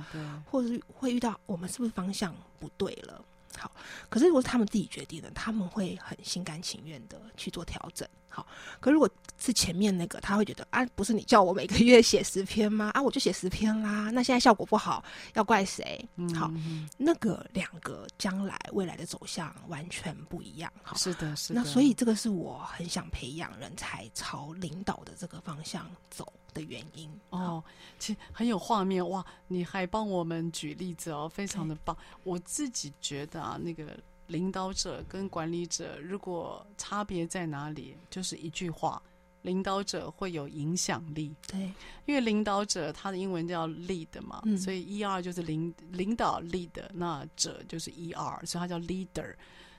[0.46, 3.24] 或者是会遇到我们是不是方向不对了。
[3.58, 3.72] 好，
[4.10, 8.08] 可是如果是他们自己决定的，他们会很心甘情愿的去做调整。
[8.36, 8.48] 好，
[8.80, 12.90] 可是如果是前面那个，他会觉得啊，不是你叫我每个月写十篇吗？
[12.96, 14.10] 啊，我就写十篇啦。
[14.10, 16.04] 那现在效果不好，要怪谁？
[16.16, 16.52] 嗯、好，
[16.98, 20.74] 那个两个将来未来的走向完全不一样。
[20.82, 21.60] 好，是的，是的。
[21.60, 27.08] 那所以这个是我很想培养人才朝领导的这个方向走的原因。
[27.30, 27.64] 哦，
[28.00, 29.24] 其实很有画面哇！
[29.48, 31.96] 你还帮我们举例子哦，非常的棒。
[32.24, 33.96] 我自己觉得啊，那个。
[34.34, 37.96] 领导者跟管理者如果差别在哪里？
[38.10, 39.00] 就是一句话：
[39.44, 41.36] 领导者会有影响力。
[41.48, 41.72] 对，
[42.08, 49.36] 因为领导者他的英文叫 lead 嘛，嗯、所以 E R 就是领领导 lead，那者就是 E R，所以他叫 leader。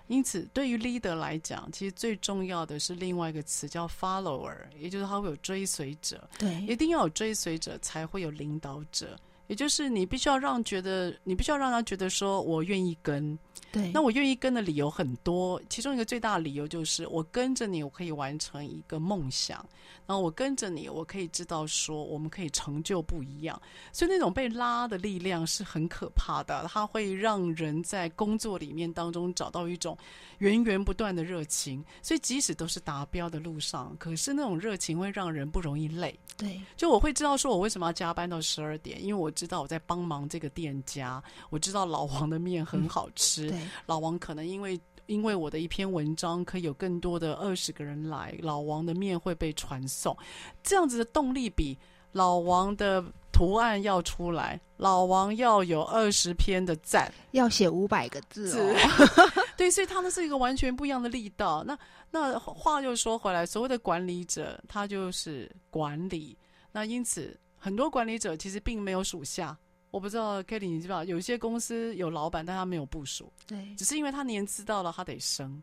[0.07, 6.29] 因此，对于 leader 来讲，其实最重要的是另外一个词叫 follower，也就是他会有追随者。
[6.38, 9.19] 对，一定要有追随者，才会有领导者。
[9.47, 13.39] 也就是你必须要让觉得，你必须要让他觉得说，我愿意跟。
[13.71, 19.65] 对，那我愿意跟的理由很多，其中一个最大的理由就是，我跟着你，我可以完成一个梦想。
[20.07, 23.61] 然后我跟着你，我可以知道说，我们可以成就不一样。
[23.91, 29.97] 所以那种被拉的力量是很可怕的，它会让人在工作里面当中找到一种
[30.39, 31.85] 源源不断的热情。
[32.03, 36.17] 所以即使都是达标的路上，可是那种热情会让人不容易累。
[36.37, 43.53] 对，就我会知道说我为什么要加班到十二点，因为我知道我在帮忙这个店家，我知道老王的面很好吃。
[43.85, 50.16] 老王可能因为因为我的一篇文章，可以有更多的二十个人来，老王的面会被传送，
[50.62, 51.77] 这样子的动力比
[52.12, 58.75] 老王的图案要出来，老王要有二十篇的赞，要写五百个字哦。
[59.59, 61.62] 对，所以他们是一个完全不一样的力道。
[61.64, 61.79] 那
[62.11, 66.38] 那话又说回来，所谓的管理者，他就是管理。
[66.73, 69.57] 那因此，很多管理者其实并没有属下。
[69.90, 73.33] 我不知道 Kelly 你知不知道，有些公司有老板，但他没有部署。
[73.46, 75.62] 对，只是因为他年资到了，他得升。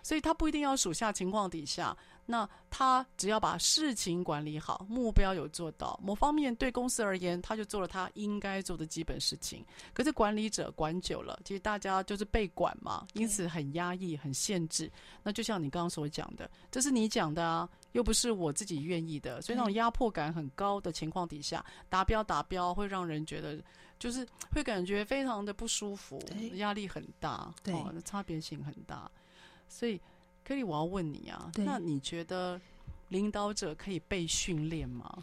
[0.00, 1.96] 所以他不一定要属下情况底下，
[2.30, 9.66] 那他只要把事情管理好，目标有做到，某方面对公司而言，他就做了他应该做的基本事情。
[9.92, 14.88] 可是管理者管久了，其实大家就是被管嘛，因此很压抑、很限制。
[15.24, 23.60] 那就像你刚刚所讲的，这是你讲的啊，又不是我自己愿意的，所以那种压迫感很高的情况底下，达标达标会让人觉得
[23.98, 26.22] 就是会感觉非常的不舒服，
[26.54, 29.10] 压力很大，对，哦，差别性很大。
[29.68, 30.00] 所以
[30.50, 32.60] ，Kelly，我要问你啊，那你觉得
[33.08, 35.22] 领导者可以被训练吗？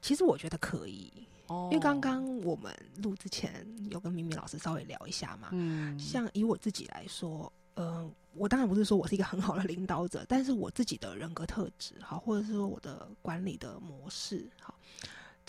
[0.00, 1.12] 其实我觉得可以，
[1.48, 14.74] 哦，因为刚刚我们录之前有跟明明老师稍微聊一下嘛，嗯，像以我自己来说，嗯、呃，我当然不是说我是一个很好的领导者，但是我自己的人格特质，好，或者是说我的管理的模式，好。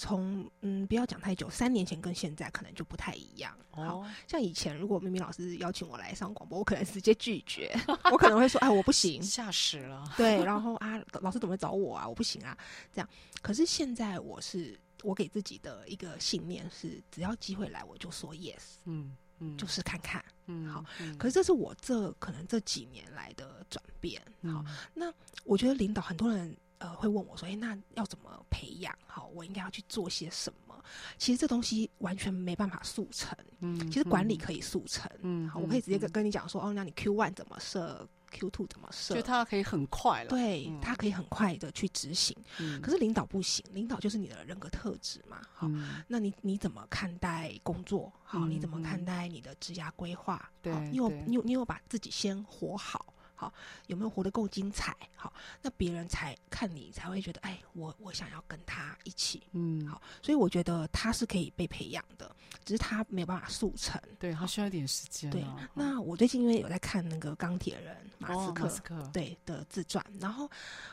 [0.01, 3.55] 从嗯，不要讲太久，三年前跟现在可能就不太一样。
[3.69, 7.71] 好像以前，如果明明老师邀请我来上广播，我可能直接拒绝，
[8.11, 12.09] 我可能会说：“哎，我不行，吓死了。”对，然后啊，老师怎么会找我啊？
[12.09, 12.57] 我不行啊，
[12.91, 13.07] 这样。
[13.43, 20.83] 可是现在，我是我给自己的一个信念是，只要机会来，我就说 yes，嗯嗯，就是看看，嗯，好。
[21.19, 24.19] 可是这是我这可能这几年来的转变。
[24.41, 26.57] 好，那我觉得领导很多人。
[26.81, 28.91] 呃，会问我说：“哎，那要怎么培养？
[29.05, 30.83] 好，我应该要去做些什么？
[31.15, 33.37] 其实这东西完全没办法速成。
[33.59, 35.07] 嗯，其实管理可以速成。
[35.21, 39.13] 嗯，好，我可以直接跟跟你讲说，哦，那你 Q one 怎么设，Q two 怎么设？
[39.13, 40.29] 就它可以很快了。
[40.29, 42.35] 对，它可以很快的去执行。
[42.59, 45.39] 嗯，可是领导不行，领导就是你的人格特质嘛。
[45.53, 45.69] 好，
[46.07, 48.11] 那你你怎么看待工作？
[48.23, 50.51] 好，你怎么看待你的职涯规划？
[50.63, 53.51] 对，你有你有你有把自己先活好。”好，
[53.87, 54.95] 有没有活得够精彩？
[55.15, 65.31] 好，那别人才看你才会觉得，哎，我我想要跟他一起，嗯，好，所以我觉得他是可以被培养的，只是他没有办法速成，对，他需要一点时间。
[65.31, 70.47] 对，那我最近因为有在看那个钢铁人马斯克，哦、斯克对的自传，然后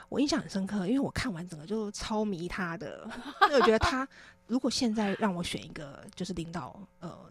[0.09, 3.07] 我印象很深刻，因为我看完整个就超迷他的，
[3.43, 4.09] 因为我觉得他
[4.49, 7.31] 如果现在让我选一个，就是领导，呃。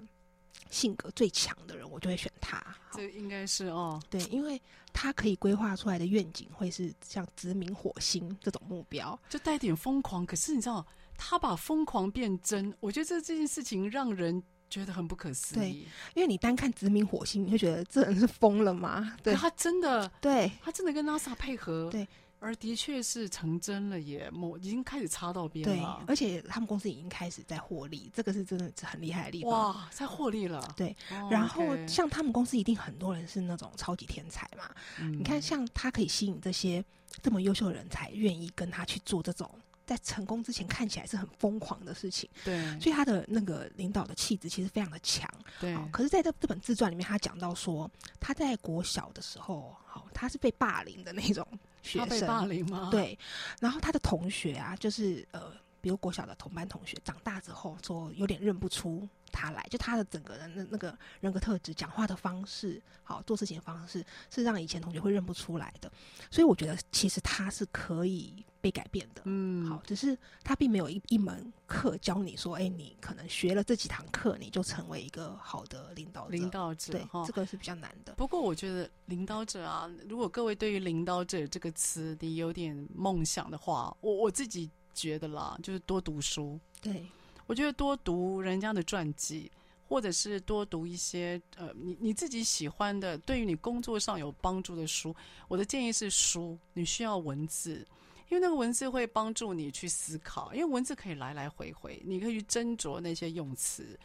[0.69, 2.63] 性格最强的人，我就会选他。
[2.91, 4.61] 这应该是哦，对，因为
[4.93, 10.25] 他可以规划出来的愿景会是像殖民火星这种目标，就带点疯狂。
[10.25, 10.85] 可是你知道，
[11.17, 15.59] 他把疯狂变真，我觉得这这件事情让人觉得很不可思议。
[15.59, 15.69] 对，
[16.15, 19.15] 因为你单看殖民火星，你会觉得这人是疯了吗？
[19.23, 22.07] 对，他真的，对，他真的跟 NASA 配合，对。
[22.39, 25.97] 而的确是成真了耶，某已经开始插到边了。
[25.99, 29.51] 对，而且他们公司已经开始在获利，这个是真的是很厉害的地方。
[29.51, 30.73] 哇，在获利了。
[30.77, 30.95] 对，
[31.31, 34.69] 然后像他们公司一定很多人是那种超级天才嘛。
[34.99, 36.83] 嗯，你看，像他可以吸引这些
[37.21, 39.49] 这么优秀的人才，愿意跟他去做这种。
[39.87, 45.27] 在成功之前看起来是很疯狂的事情，对，所以他的那个领导的气质其实非常的强，
[45.61, 45.75] 对。
[45.91, 51.47] 可是在这这本自传里面，他讲到说，他在国小的时候，好，他是被霸凌的那种
[51.81, 52.89] 学生，他被霸凌吗？
[52.91, 53.17] 对。
[53.61, 59.07] 然后他的同学啊，就是呃，比如国小的同班同学，长大之后说有点认不出。
[59.29, 65.91] 他来，就他的整个人的那个人格特质、讲话的方式、好做事情的方式，是让以前同学会认不出来的。
[66.31, 69.21] 所以我觉得，其实他是可以被改变的。
[69.25, 76.29] 嗯，好，只是他并没有一一门课教你说，哎、欸，你可能学了这几堂课，你就成为一个好的领导者。
[76.29, 78.13] 领导者，对，这个是比较难的。
[78.13, 86.59] 不过，我觉得领导者啊，如果各位对于领导者这个词你有点梦想的话，我我自己觉得啦，就是多读书。
[86.81, 87.05] 对。
[87.45, 89.49] 我觉得多读人家的传记，
[89.87, 95.15] 或者是多读一些呃，你你自己喜欢的，对于你工作上有帮助的书。
[95.47, 97.87] 我的建议是书，你需要文字，
[98.27, 103.97] 因为那个文字会帮助你去思考，因为文字可以来来回回，你可以去斟酌那些用词。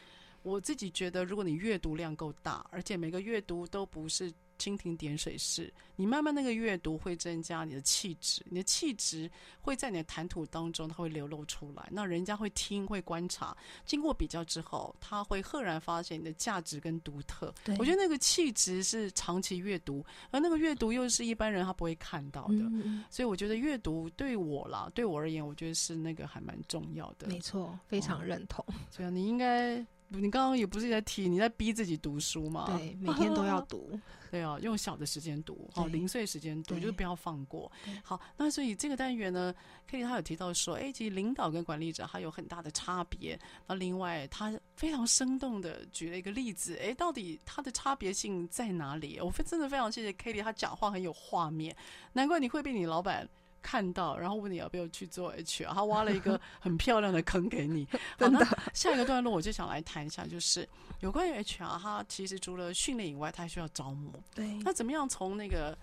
[0.45, 4.33] 我自己觉得，如果你阅读量够大，而且每个阅读都不是。
[4.63, 9.29] 蜻蜓点水式，你慢慢那个阅读会增加你的气质，你的气质
[9.61, 11.89] 会在你的谈吐当中，它会流露出来。
[11.91, 17.53] 那人家会听，会观察，经过比较之后，他会赫然发现你的价值跟独特。
[17.65, 22.59] 对，我觉得那个气质是长期阅读，而那个阅读又是一般人他不会看到的。
[22.59, 27.27] 嗯，所以我觉得阅读对我啦，对我而言，我觉得是那个还蛮重要的。
[27.27, 28.65] 没错，非常认同。
[28.91, 29.85] 所以你应该。
[30.19, 32.67] 你刚刚也不是在提，你在逼自己读书吗？
[32.67, 33.99] 对，每天都要读。
[34.33, 37.71] 对啊，用小的时间读，哦，零碎时间读，就是不要放过。
[38.03, 39.55] 好，那所以这个单元呢
[39.91, 43.39] ，Kitty 他有提到说，哎，其实领导跟管理者还有很大的差别。
[43.67, 49.21] 那另外，他非常生动的举了一个例子，哎，到底他的差别性在哪里？
[49.21, 51.77] 我真的非常谢谢 Kitty，他讲话很有画面，
[52.15, 53.29] 难怪你会被你老板。
[53.63, 57.87] 看到，然后问你要不要去做 HR，他挖了一个很漂亮的坑给你。
[58.19, 58.45] 好，那
[58.75, 60.69] 下一个段落我就想来谈一下，就是
[61.01, 64.13] 有关于 HR，他其实除了训练以外，他还需要招募。
[64.35, 65.77] 对，那怎么样从那个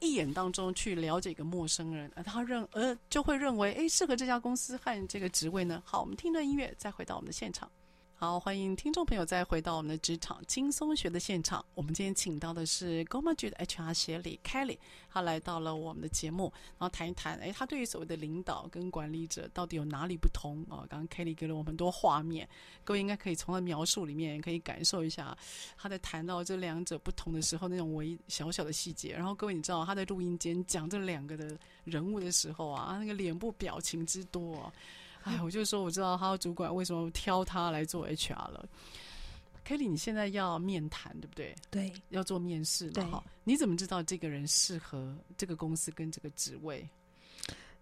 [0.00, 5.82] 一眼当中去了解一个陌生人，而他认呃就会认为，哎，适合这家公司和这个职位呢？
[5.84, 7.70] 好，我们听段音乐，再回到我们的现场。
[8.16, 11.62] 好，欢迎听众朋友再回到我们的职场轻松学的现场。
[11.74, 14.78] 我们今天请到的是 GOMAJI 的 HR 协理 Kelly，
[15.10, 16.44] 他来到了我们的节目，
[16.78, 20.86] 然后谈一谈，哎，他对于所谓的领导跟管理者到底有哪里不同啊？
[20.88, 22.48] 刚刚 Kelly 给了我们很多画面，
[22.84, 25.36] 各位应该可以从他描述里面可以感受一下
[25.76, 29.12] 他在谈到这两者不同的时候那种微小小的细节。
[29.12, 34.72] 然后各位你知道他在录音间讲这两个的人物的时候啊，那个脸部表情之多。
[35.24, 38.68] 哎，我就说我知道他的主管为什么挑他来做 HR 了。
[39.66, 41.54] Kelly，你现在要面谈对不对？
[41.70, 43.04] 对，要做面试嘛。
[43.10, 46.86] 好，你怎么知道这个人适合这个公司跟这个职位？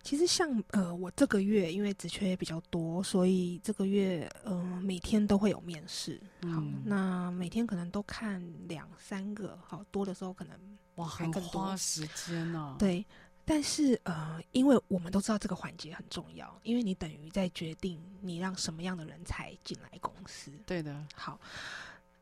[0.05, 6.21] 其实像呃，我这个月因为职缺也比较多，所以这个月嗯、呃，每天都会有面试。
[6.43, 10.57] 好，嗯、那每天可能都看两三个，好多的时候可能
[10.97, 12.77] 哇，很花时间呢、啊。
[12.79, 13.05] 对。
[13.45, 20.53] 但是呃，因为我们都知道这个环节很重要，因为你等于在决定你让什么样的人才进来公司。
[20.65, 20.95] 对的。
[21.17, 21.39] 好，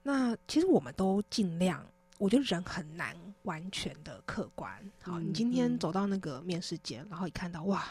[0.02, 1.84] 那其实我们都尽量，
[2.16, 4.72] 我觉得人很难完全的客观。
[5.02, 7.84] 好，嗯、你今天走到那个面试间，嗯、然后一看到哇，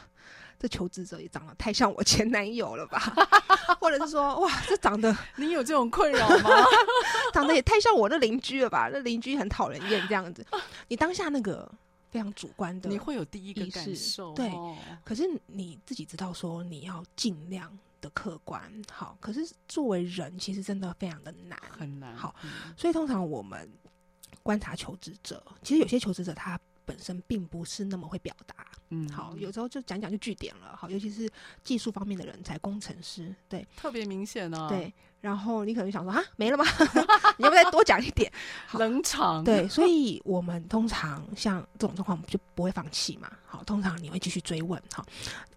[0.58, 3.00] 这求职者也长得太像我前男友了吧？
[3.80, 6.50] 或者是说哇，这长得 你有这种困扰吗？
[7.32, 8.90] 长得也太像我的邻居了吧？
[8.92, 10.44] 那邻居很讨人厌，这样子，
[10.88, 11.72] 你当下那个。
[12.10, 14.52] 非常主观的，你会有第一个感受，对。
[15.04, 19.18] 可是你自己知道，说你要尽量的客观，好。
[19.20, 22.16] 可是作为人，其实真的非常的难，很难。
[22.16, 22.34] 好，
[22.76, 23.72] 所以通常我们
[24.42, 31.30] 观察求职者，其实有些求职者他本身并不是那么会表达，嗯，好，有时候就讲讲就据点了，好，尤其是
[31.64, 34.92] 技术方面的人才，工程师，对，特别明显呢，对。
[35.22, 36.66] 然后你可能想说啊，没了吗？
[37.38, 38.32] 你要不要再多讲一点？
[38.74, 39.44] 冷场。
[39.44, 43.30] 对，所以我们通常像这种状况，我们就不会放弃嘛。
[43.46, 44.82] 好，通常你会继续追问。
[44.94, 45.06] 好，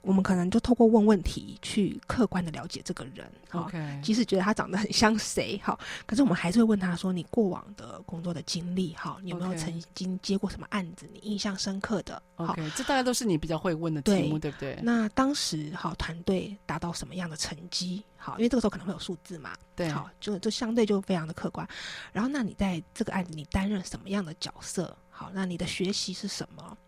[0.01, 3.31] 我们可能就透过问问题去客观的了解这个人。
[3.53, 11.07] OK，即使觉得他长得很像谁，好，可是我们还是会问他说：“你过往的工作的经历，好，你有没有曾经接过什么案子？
[11.13, 14.79] 你印象深刻的？” OK，这大概都是你比较会问的题目，对，对不对？
[14.83, 18.03] 那当时好，团队达到什么样的成绩？
[18.25, 19.53] 好，因为这个时候可能会有数字嘛。
[19.75, 21.67] 对，好，就就相对就非常的客观。
[22.13, 24.97] 然后，那你在这个案子你担任什么样的角色？
[25.11, 26.79] 好，那你的学习是什么？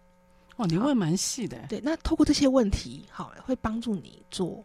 [0.54, 1.58] 哦，你问蛮细的。
[1.68, 4.64] 对，那透过这些问题，好，会帮助你做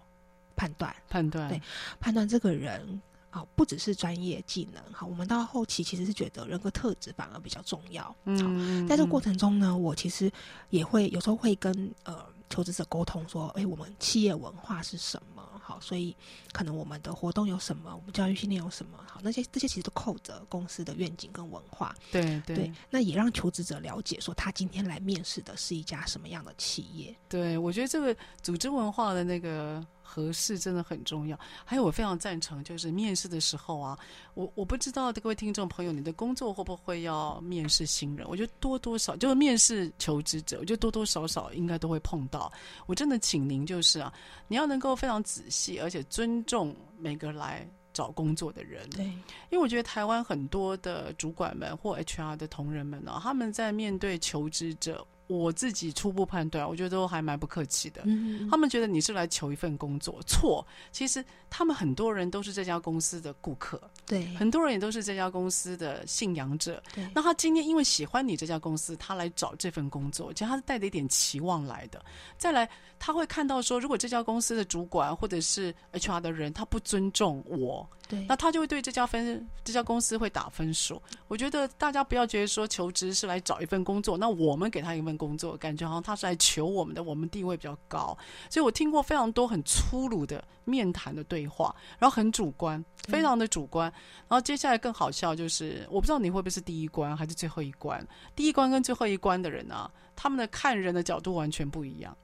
[0.55, 0.95] 判断。
[1.09, 1.59] 判断，对，
[1.99, 3.01] 判断这个人，
[3.32, 4.80] 好，不只是专业技能。
[4.93, 8.15] 好，我们到后期其实是觉得人格特质反而比较重要。
[8.26, 10.32] 嗯，在这个过程中呢，我其实
[10.70, 15.59] 也会有时候会跟呃求职者沟通说，哎，我们企业文化是什么？
[15.70, 16.15] 好，所以
[16.51, 18.97] 可能我们的活动有什么，我们教育训练有什么？
[19.07, 21.95] 好，那些这些其实都扣着公司的愿景跟文化。
[22.11, 27.15] 对对，对，那也让求职者了解说，他今天来面试的是一家什么样的企业。
[27.30, 29.86] 对，我觉得这个组织文化的那个。
[30.12, 31.39] 合适真的很重要。
[31.64, 33.95] 还有，我非常赞成，就是面试的时候啊，
[34.34, 38.28] 我我不知道各位听众朋友，你的工作会不会要面试新人？
[38.28, 42.51] 我觉得多多少就是面试求职者，我觉得多多少少应该都会碰到。
[42.88, 44.12] 我真的请您就是啊，
[44.47, 48.89] 你要能够非常仔细，而且尊重每个来找工作的人。
[48.89, 55.05] 对，因为我觉得台湾很多的主管们或 HR 的同仁们呢、啊，他们在面对求职者。
[55.30, 58.01] 我自己初步判断，我觉得都还蛮不客气的。
[58.05, 60.65] 嗯嗯，他们觉得你是来求一份工作，错。
[60.91, 66.82] 其实他们很多人都是这家公司的顾客，对，很多人也都是这家公司的信仰者。
[66.95, 72.03] 对，那他今天因为喜欢你这家公司，他来找这份工作，其实他是带着一点期望来的。
[72.36, 72.67] 再来，
[72.97, 77.88] 他会看到说，如果这家公司的主管或者是 HR 的人，他不尊重我。
[78.07, 80.99] 对，那他就会对这家分这家公司会打分数。
[81.27, 88.17] 我觉得大家不要觉得说求职是来找一份工作，那我们给他一份工作，感觉好像他是来求我们的，我们地位比较高。
[88.49, 93.91] 所以我听过非常多很粗鲁的面谈的对话，然后很主观，非常的主观。
[94.28, 98.03] 然后接下来更好笑就是，我不知道你会不会是第一关还是最后一关？
[98.36, 102.15] 第一关跟最后一关的人啊，他们的看人的角度完全不一样。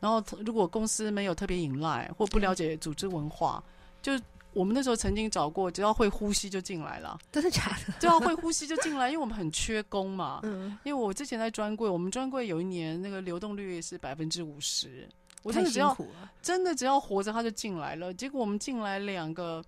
[0.00, 3.62] 然后如果公司没有特别引赖或不了解组织文化，
[4.02, 4.18] 就。
[4.58, 7.16] 我们那时候曾经找过，只要会呼吸就进来了。
[7.30, 7.94] 真的假的？
[8.00, 10.40] 只要会呼吸就进来，因为我们很缺工嘛。
[10.44, 15.08] 嗯，因为我之前在专柜，我们专柜有一年那个流动率是百分之五十，
[15.44, 15.96] 我真的只要
[16.42, 18.12] 真的只要活着他就进来了。
[18.12, 19.64] 结果我们进来两个。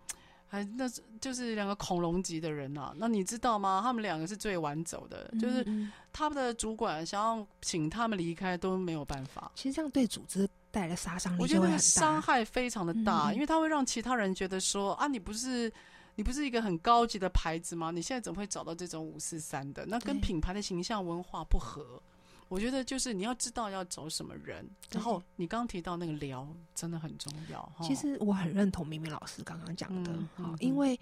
[0.53, 3.81] 还那就是两个恐龙级的人呐、啊，那你知道吗？
[3.85, 5.65] 他们两个是最晚走的，嗯嗯，就是
[6.13, 9.53] 他们的主管想要请他们离开都没有办法。
[9.55, 15.73] 其实这样对组织带来的杀伤力，我觉得那个伤害非常的大，因为它会让其他人觉得说啊，你不是
[16.17, 17.91] 你不是一个很高级的牌子吗？
[17.91, 19.85] 你现在怎么会找到这种五四三的？
[19.87, 22.01] 那跟品牌的形象文化不合。
[22.49, 26.45] 我觉得就是你要知道要找什么人，然后你刚刚提到那个聊
[26.75, 27.73] 真的很重要。
[27.81, 30.99] 其实我很认同明明老师刚刚讲的，嗯，因为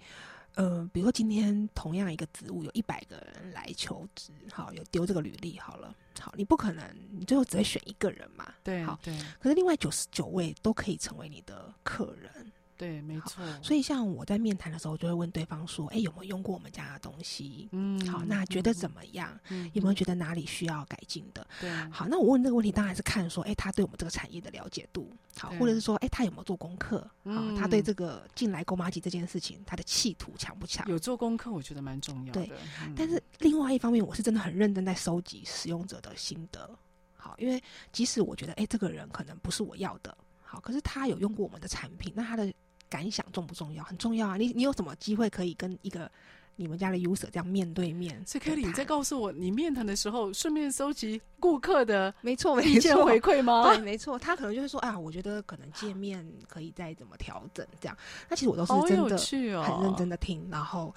[0.55, 12.38] 呃，比如说今天同样一个职务有一百个人来求职，好，有丢这个履历好了，好，你不可能你最后只会选一个人嘛，对，好，对，可是另外九十九位都可以成为你的客人。
[12.79, 13.43] 对，没错。
[13.61, 17.67] 所以像我在面谈的时候，就会问对方说：“哎，有没有用过我们家的东西？
[17.73, 19.37] 嗯，好，那觉得怎么样？
[19.49, 21.45] 嗯，有没有觉得哪里需要改进的？
[21.59, 26.99] 对，好，那我问这个问题，当然是看说，哎，他对我们这个产业的了解度，好，或者是说，哎，他有没有做功课？
[27.01, 30.87] 好，嗯，他对这个进来购麻吉这件事情，他的企图强不强？
[30.87, 32.45] 有做功课，我觉得蛮重要的。
[32.45, 36.73] 对，嗯，但是另外一方面，我是真的很认真在收集使用者的心得。
[37.17, 37.61] 好，因为
[37.91, 42.53] 即使我觉得，哎，这个人可能不是我要的，好，可是他有用过我们的产品，那他的。
[42.89, 43.83] 感想重不重要？
[43.83, 44.37] 很重要啊！
[44.37, 46.09] 你你有什么机会可以跟一个
[46.55, 48.21] 你们家的 user 这样面对面？
[48.25, 53.63] 所以 Kelly，你在告诉我，你面谈的时候顺便收集顾客的没错没错意见回馈吗？
[53.69, 54.19] 对，没错。
[54.19, 57.97] 他可能就会说啊，我觉得可能界面可以再怎么调整这样。
[58.27, 59.17] 那其实我都是真的
[59.63, 60.93] 很认真的听，然后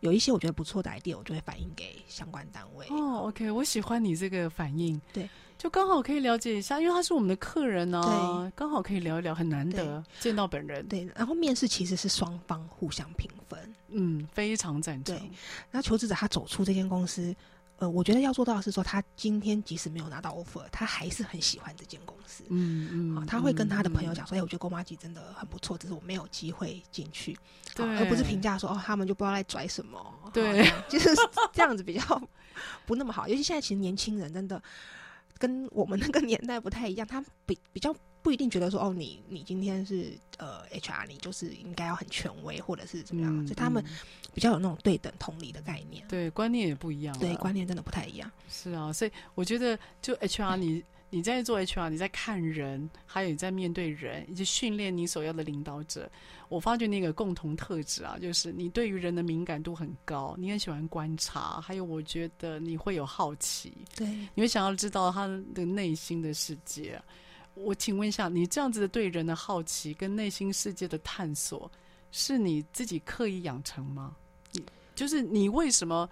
[0.00, 2.86] 有一些我觉得不错的 idea，我就会反映给相关单位。
[2.90, 5.00] 哦，OK，我喜欢你这个反应。
[5.12, 5.28] 对。
[5.58, 10.86] 就刚好可以了解一下，因为他是我们的客人呢、刚好可以聊一聊，很难得见到本人。
[10.86, 15.16] 对，然后面试其实是双方互相评分，嗯，非常赞成。
[15.16, 15.30] 对，
[15.70, 17.34] 那求职者他走出这间公司，
[17.78, 22.44] 呃，我觉得要做到的是说，他今天即使没有拿到 offer，他还是很喜欢这间公司。
[22.48, 27.34] 嗯嗯、哦，他会跟他的朋友讲说，哎、嗯，我觉得购麻吉真的很不错，只是我没有机会进去，
[27.74, 29.98] 对，而不是评价说哦，他们就不知道在拽什么。
[30.34, 31.08] 对，就是
[31.54, 32.22] 这样子比较
[32.84, 34.62] 不那么好，尤其现在其实年轻人真的。
[35.38, 43.84] 跟我们那个年代不太一样，他比比较不一定觉得说哦，你你今天是呃 HR，你就是应该要很权威或者是怎么样，嗯、所以他们
[44.34, 46.06] 比较有那种对等同理的概念。
[46.08, 47.16] 对，观念也不一样。
[47.18, 48.30] 对，观念真的不太一样。
[48.48, 50.84] 是啊，所以我觉得就 HR 你。
[51.08, 56.10] 你在做 HR，你在看人，还有你在面对人，以及训练你所要的领导者。
[56.48, 67.00] 我发觉那个共同特质啊，就是你对于人的敏感度很高，你很喜欢观察，还有我觉得你会有好奇，对，你会想要知道他的内心的世界。
[67.54, 71.70] 我请问一下，你这样子的对人的好奇跟内心世界的探索，
[72.10, 74.16] 是你自己刻意养成吗？
[74.94, 76.08] 就是你为什么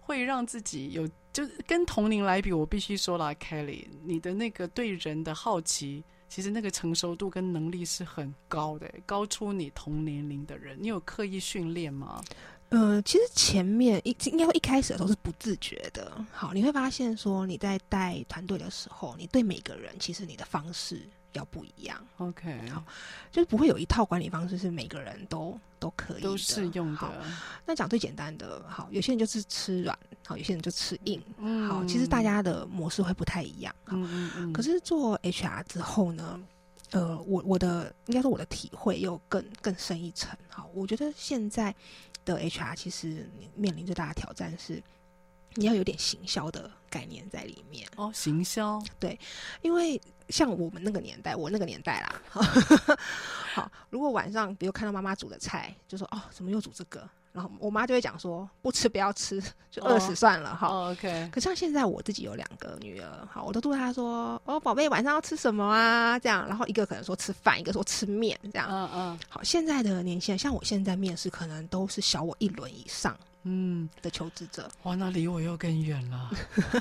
[0.00, 1.08] 会让自己有？
[1.38, 10.76] 就跟同龄来比，我必须说了，Kelly，你的那个对人的好奇，其实那个成熟度跟能力是很高的，高出你同年龄的人。
[10.80, 12.20] 你有刻意训练吗？
[12.70, 16.12] 呃，其实前面一应该一开始的时候是不自觉的。
[16.32, 21.00] 好，你会发现说你在带团队的时候，你对每个人其实你的方式
[21.32, 21.98] 要不一样。
[22.18, 22.82] OK，好，
[23.30, 25.58] 就是不会有一套管理方式是每个人都。
[25.80, 27.08] 都可以都适用的。
[27.64, 34.52] 那讲最简单的，好，有些人就是吃软，好，有些人就吃硬，嗯，好，其实大家的模式会不太一样，嗯嗯嗯。
[34.52, 36.40] 可是做 HR 之后呢，
[36.90, 41.72] 呃，我我的应该说我的体会又更更深一层，好，我觉得现在
[42.24, 44.82] 的 HR 其实面临最大的挑战是，
[45.54, 49.16] 你要有点行销的概念在里面哦，行销，对，
[49.62, 50.00] 因为。
[50.28, 52.20] 像我们那个年代，我那个年代啦，
[53.54, 57.08] 好，如果晚上比如看到妈妈煮的菜，就说哦，怎么又煮这个？
[57.30, 60.90] 然后我妈就会讲说，不吃不要吃，就饿死算了哈。
[60.90, 61.28] OK。
[61.30, 66.18] 可像现在我自己有两个女儿，好，我都对她说，哦，宝贝，晚上要吃什么啊？
[66.18, 68.68] 这样，然后一个可能说吃饭，一个说吃面，这样。
[68.70, 69.18] 嗯嗯。
[69.28, 73.16] 好，现在的年轻人，像我现在面试，可能都是小我一轮以上，
[73.48, 74.70] 嗯的求职者。
[74.82, 76.30] 哇，那离我又更远了。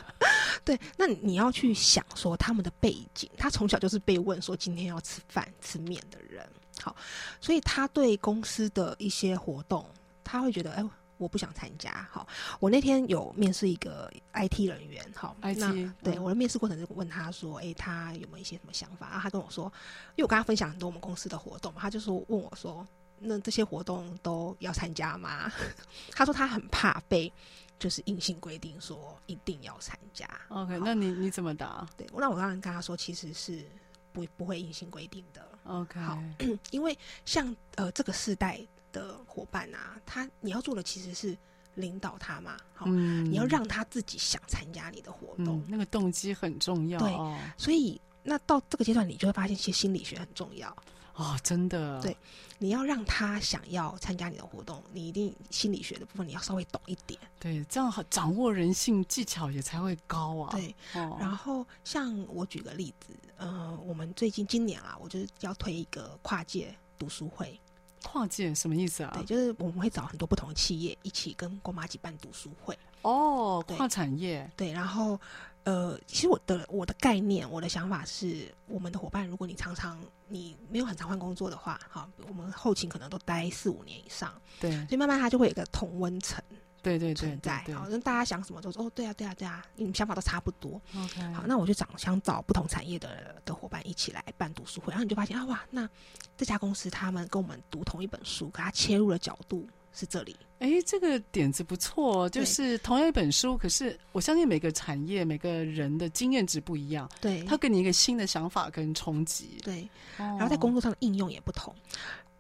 [0.66, 6.46] 对，那你要去想说他们的背景，他从小就是被问说今天要吃饭吃面的人，
[6.82, 6.94] 好，
[7.40, 9.86] 所以他对公司的一些活动，
[10.24, 10.84] 他会觉得，哎，
[11.18, 12.08] 我不想参加。
[12.12, 12.28] 好，
[12.60, 15.72] 我那天有面试一个 IT 人员，好，IT，那
[16.04, 19.08] 对、嗯、我的面试过程就问他说，哎，他有没有一些什么想法？
[19.08, 19.72] 然后他跟我说，
[20.16, 22.86] 因为我跟他分享很多我们公司的活动，他就说问我说，
[23.20, 25.52] 那这些活动都要参加吗？
[26.12, 27.32] 他说他很怕被。
[27.80, 30.28] 就是硬性规定说一定要参加。
[30.50, 31.88] OK，那你你怎么答？
[31.96, 33.64] 对，那我刚刚跟他说，其实是
[34.12, 35.48] 不不会硬性规定的。
[35.66, 36.18] OK，好，
[36.72, 38.60] 因为像呃这个世代
[38.92, 41.38] 的伙伴啊，他你要做的其实是
[41.76, 46.98] 领导他嘛，好、嗯，你要让他自己想参加你的活动，嗯、那个动机很重要。
[46.98, 50.76] 对，哦、所以那到这个阶段，你就会发现，其实心理学很重要。
[51.14, 52.18] 哦，真的，对，
[52.60, 57.20] 你要让他想要参加你的活动，你一定心理学的部分你要稍微懂一点。
[57.40, 60.50] 对，这样掌握人性技巧也才会高啊。
[60.52, 67.60] 对，哦、然后像我举个例子，呃，我们最近今年啊，我就是要推一个跨界读书会。
[68.04, 69.12] 跨界什么意思啊？
[69.14, 72.78] 对，就是我们会找很多不同的企业一起跟国妈一起办读书会。
[73.04, 74.50] 哦，跨产业。
[74.56, 75.20] 对，然后。
[75.68, 80.00] 呃，其实我的我的概念，我的想法是，我们的伙伴，如果你常常
[80.30, 86.42] 你没有很常换工作的话，哈，我们后勤可能都待四五年以上，对，所以慢慢它就会有一个同温层，
[86.82, 95.90] 对对存在，好，那大家想什么都说哦，对啊，对啊，对啊，你们想法都差不多，OK，好，那我就找想找不同产业的的伙伴一起来办读书会，然后你就发现啊，哇，那
[96.38, 99.68] 这家公司他们跟我们读同一本书，可他切入的角度。
[99.98, 111.74] 是这里，哎，这个点子不错，就是同样一本书，可是我相信每个产业、每个人的经验值不一样，对，它给你一个新的想法跟冲击，对，然后在工作上的应用也不同。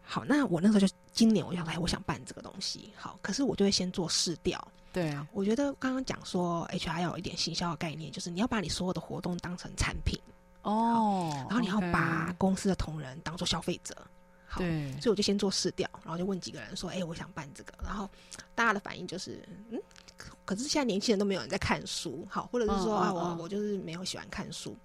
[0.04, 4.66] 好，那我那时候就今年我想来，我想办这个东西，好，可是我就会先做试调。
[4.94, 10.20] 对啊，我觉得刚刚讲说 HR 要有一点行销的概念，就是你要把你所有的活动当成产品
[10.62, 13.96] 哦，然后你要把公司的同仁当做消费者。
[14.56, 18.10] 对，所以我就先做试调，然后就问几个人说：“哎、欸，我想办这个。”然后
[18.56, 19.82] 大家的反应就是：“嗯，
[20.46, 24.76] 可是现在年轻人都没有人在看书，好，或者是说、哦、啊，我我就是没有喜欢看书，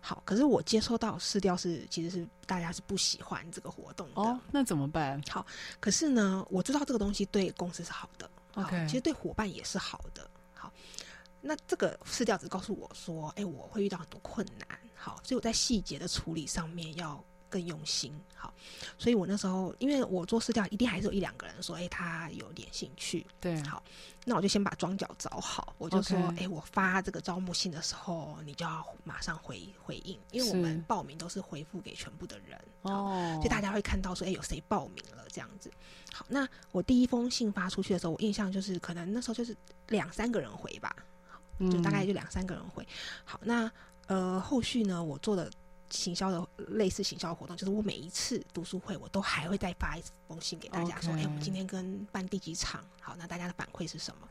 [0.00, 0.22] 好。
[0.24, 4.20] 可是我接收到试调是，其实是大家是不喜欢这个活动的。
[4.22, 5.22] 哦，那怎么办？
[5.28, 5.44] 好，
[5.78, 10.28] 可是呢，我知道这个东西对公司是好的，OK，其实对伙伴也是好的。
[10.54, 10.72] 好，
[11.42, 18.54] 那这个试调只告诉我说：“哎、欸，我会遇到很多困难，好，所以我在细节的处理上面要。”更用心，好，
[18.96, 23.82] 所以我那时候，因为我做试调，一定还是有一两个人说，哎、欸，他有点兴趣，对，好，
[24.24, 35.68] 那我就先把庄脚找好，我就说，哎、我发这个招募信的时候，你就要马上回回应，因为我们报名都是回复给全部的人，哦，所以大家会看到说，哎、欸，有谁报名了这样子，
[36.12, 39.56] 好，那我第一封信发出去的时候，我印象就是可能那时候就是
[39.88, 40.94] 两三个人回吧，
[41.70, 42.88] 就大概就两三个人回，嗯、
[43.24, 43.70] 好，那
[44.06, 45.50] 呃，后续呢，我做的。
[45.90, 52.82] 行销的类似行销活动，就是我每一次读书会，我都还会再发一封信给大家，说：“哎、我们今天跟办第几场？
[53.00, 54.28] 好，那大家的反馈是什么？”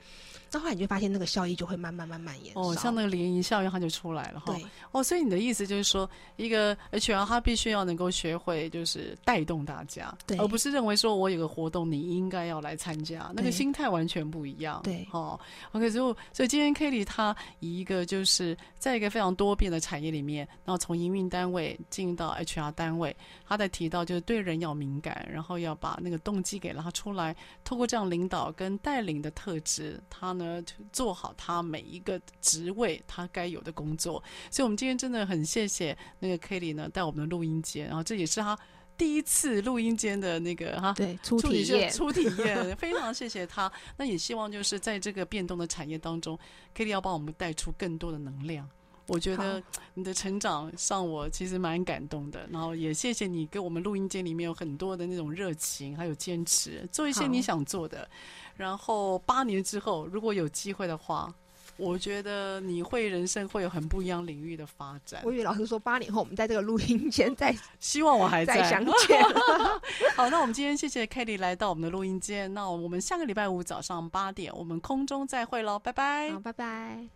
[0.52, 4.52] 那后来你就发现那个效益就会慢慢慢慢延烧，哦，像那个涟漪效应，它就出来了哈。
[4.52, 14.82] 对，哦，所以你的意思就是说，一个 HR 他必须要能够学会，就是带动大家，对，而不是认为说我有个活动，你应该要来参加，那个心态完全不一样。
[14.84, 15.40] 对，哦
[15.74, 34.24] ，OK，所以所以今天 Kelly 他以一个就是在一个非常多变的产业里面，然后从营运单位进到 HR 单位，他在提到就是对人要敏感，然后要把那个动机给拉出来，透过这样领导跟带领的特质，他呢做好他每一个职位他该有的工作。
[34.52, 38.58] 所以，我们今天真的很谢谢那个 Kelly 呢带我们的录音间，然后这也是他
[38.98, 43.72] 第一次录音间的那个哈，对，初体验，初体验，非常谢谢他。
[43.96, 46.38] 那也希望就是在这个变动的产业当中
[46.76, 48.70] ，Kelly 要帮我们带出更多的能量。
[49.10, 49.62] 我觉得
[49.96, 58.08] 你的成长让我其实蛮感动的，然后也谢谢你给我们录音间里面有很多的那种热情，还有坚持，做一些你想做的。
[58.56, 61.34] 然后八年之后，如果有机会的话，
[61.78, 65.22] 我觉得你会人生会有很不一样领域的发展。
[65.24, 69.24] 我以为老师说八年后我们在这个录音间再， 希望我还在，再相见。
[70.18, 77.08] 好，那我们今天谢谢 Kelly 来到我们的录音间，那我们下个礼拜五早上八点，我们空中再会喽，拜拜，好，拜拜。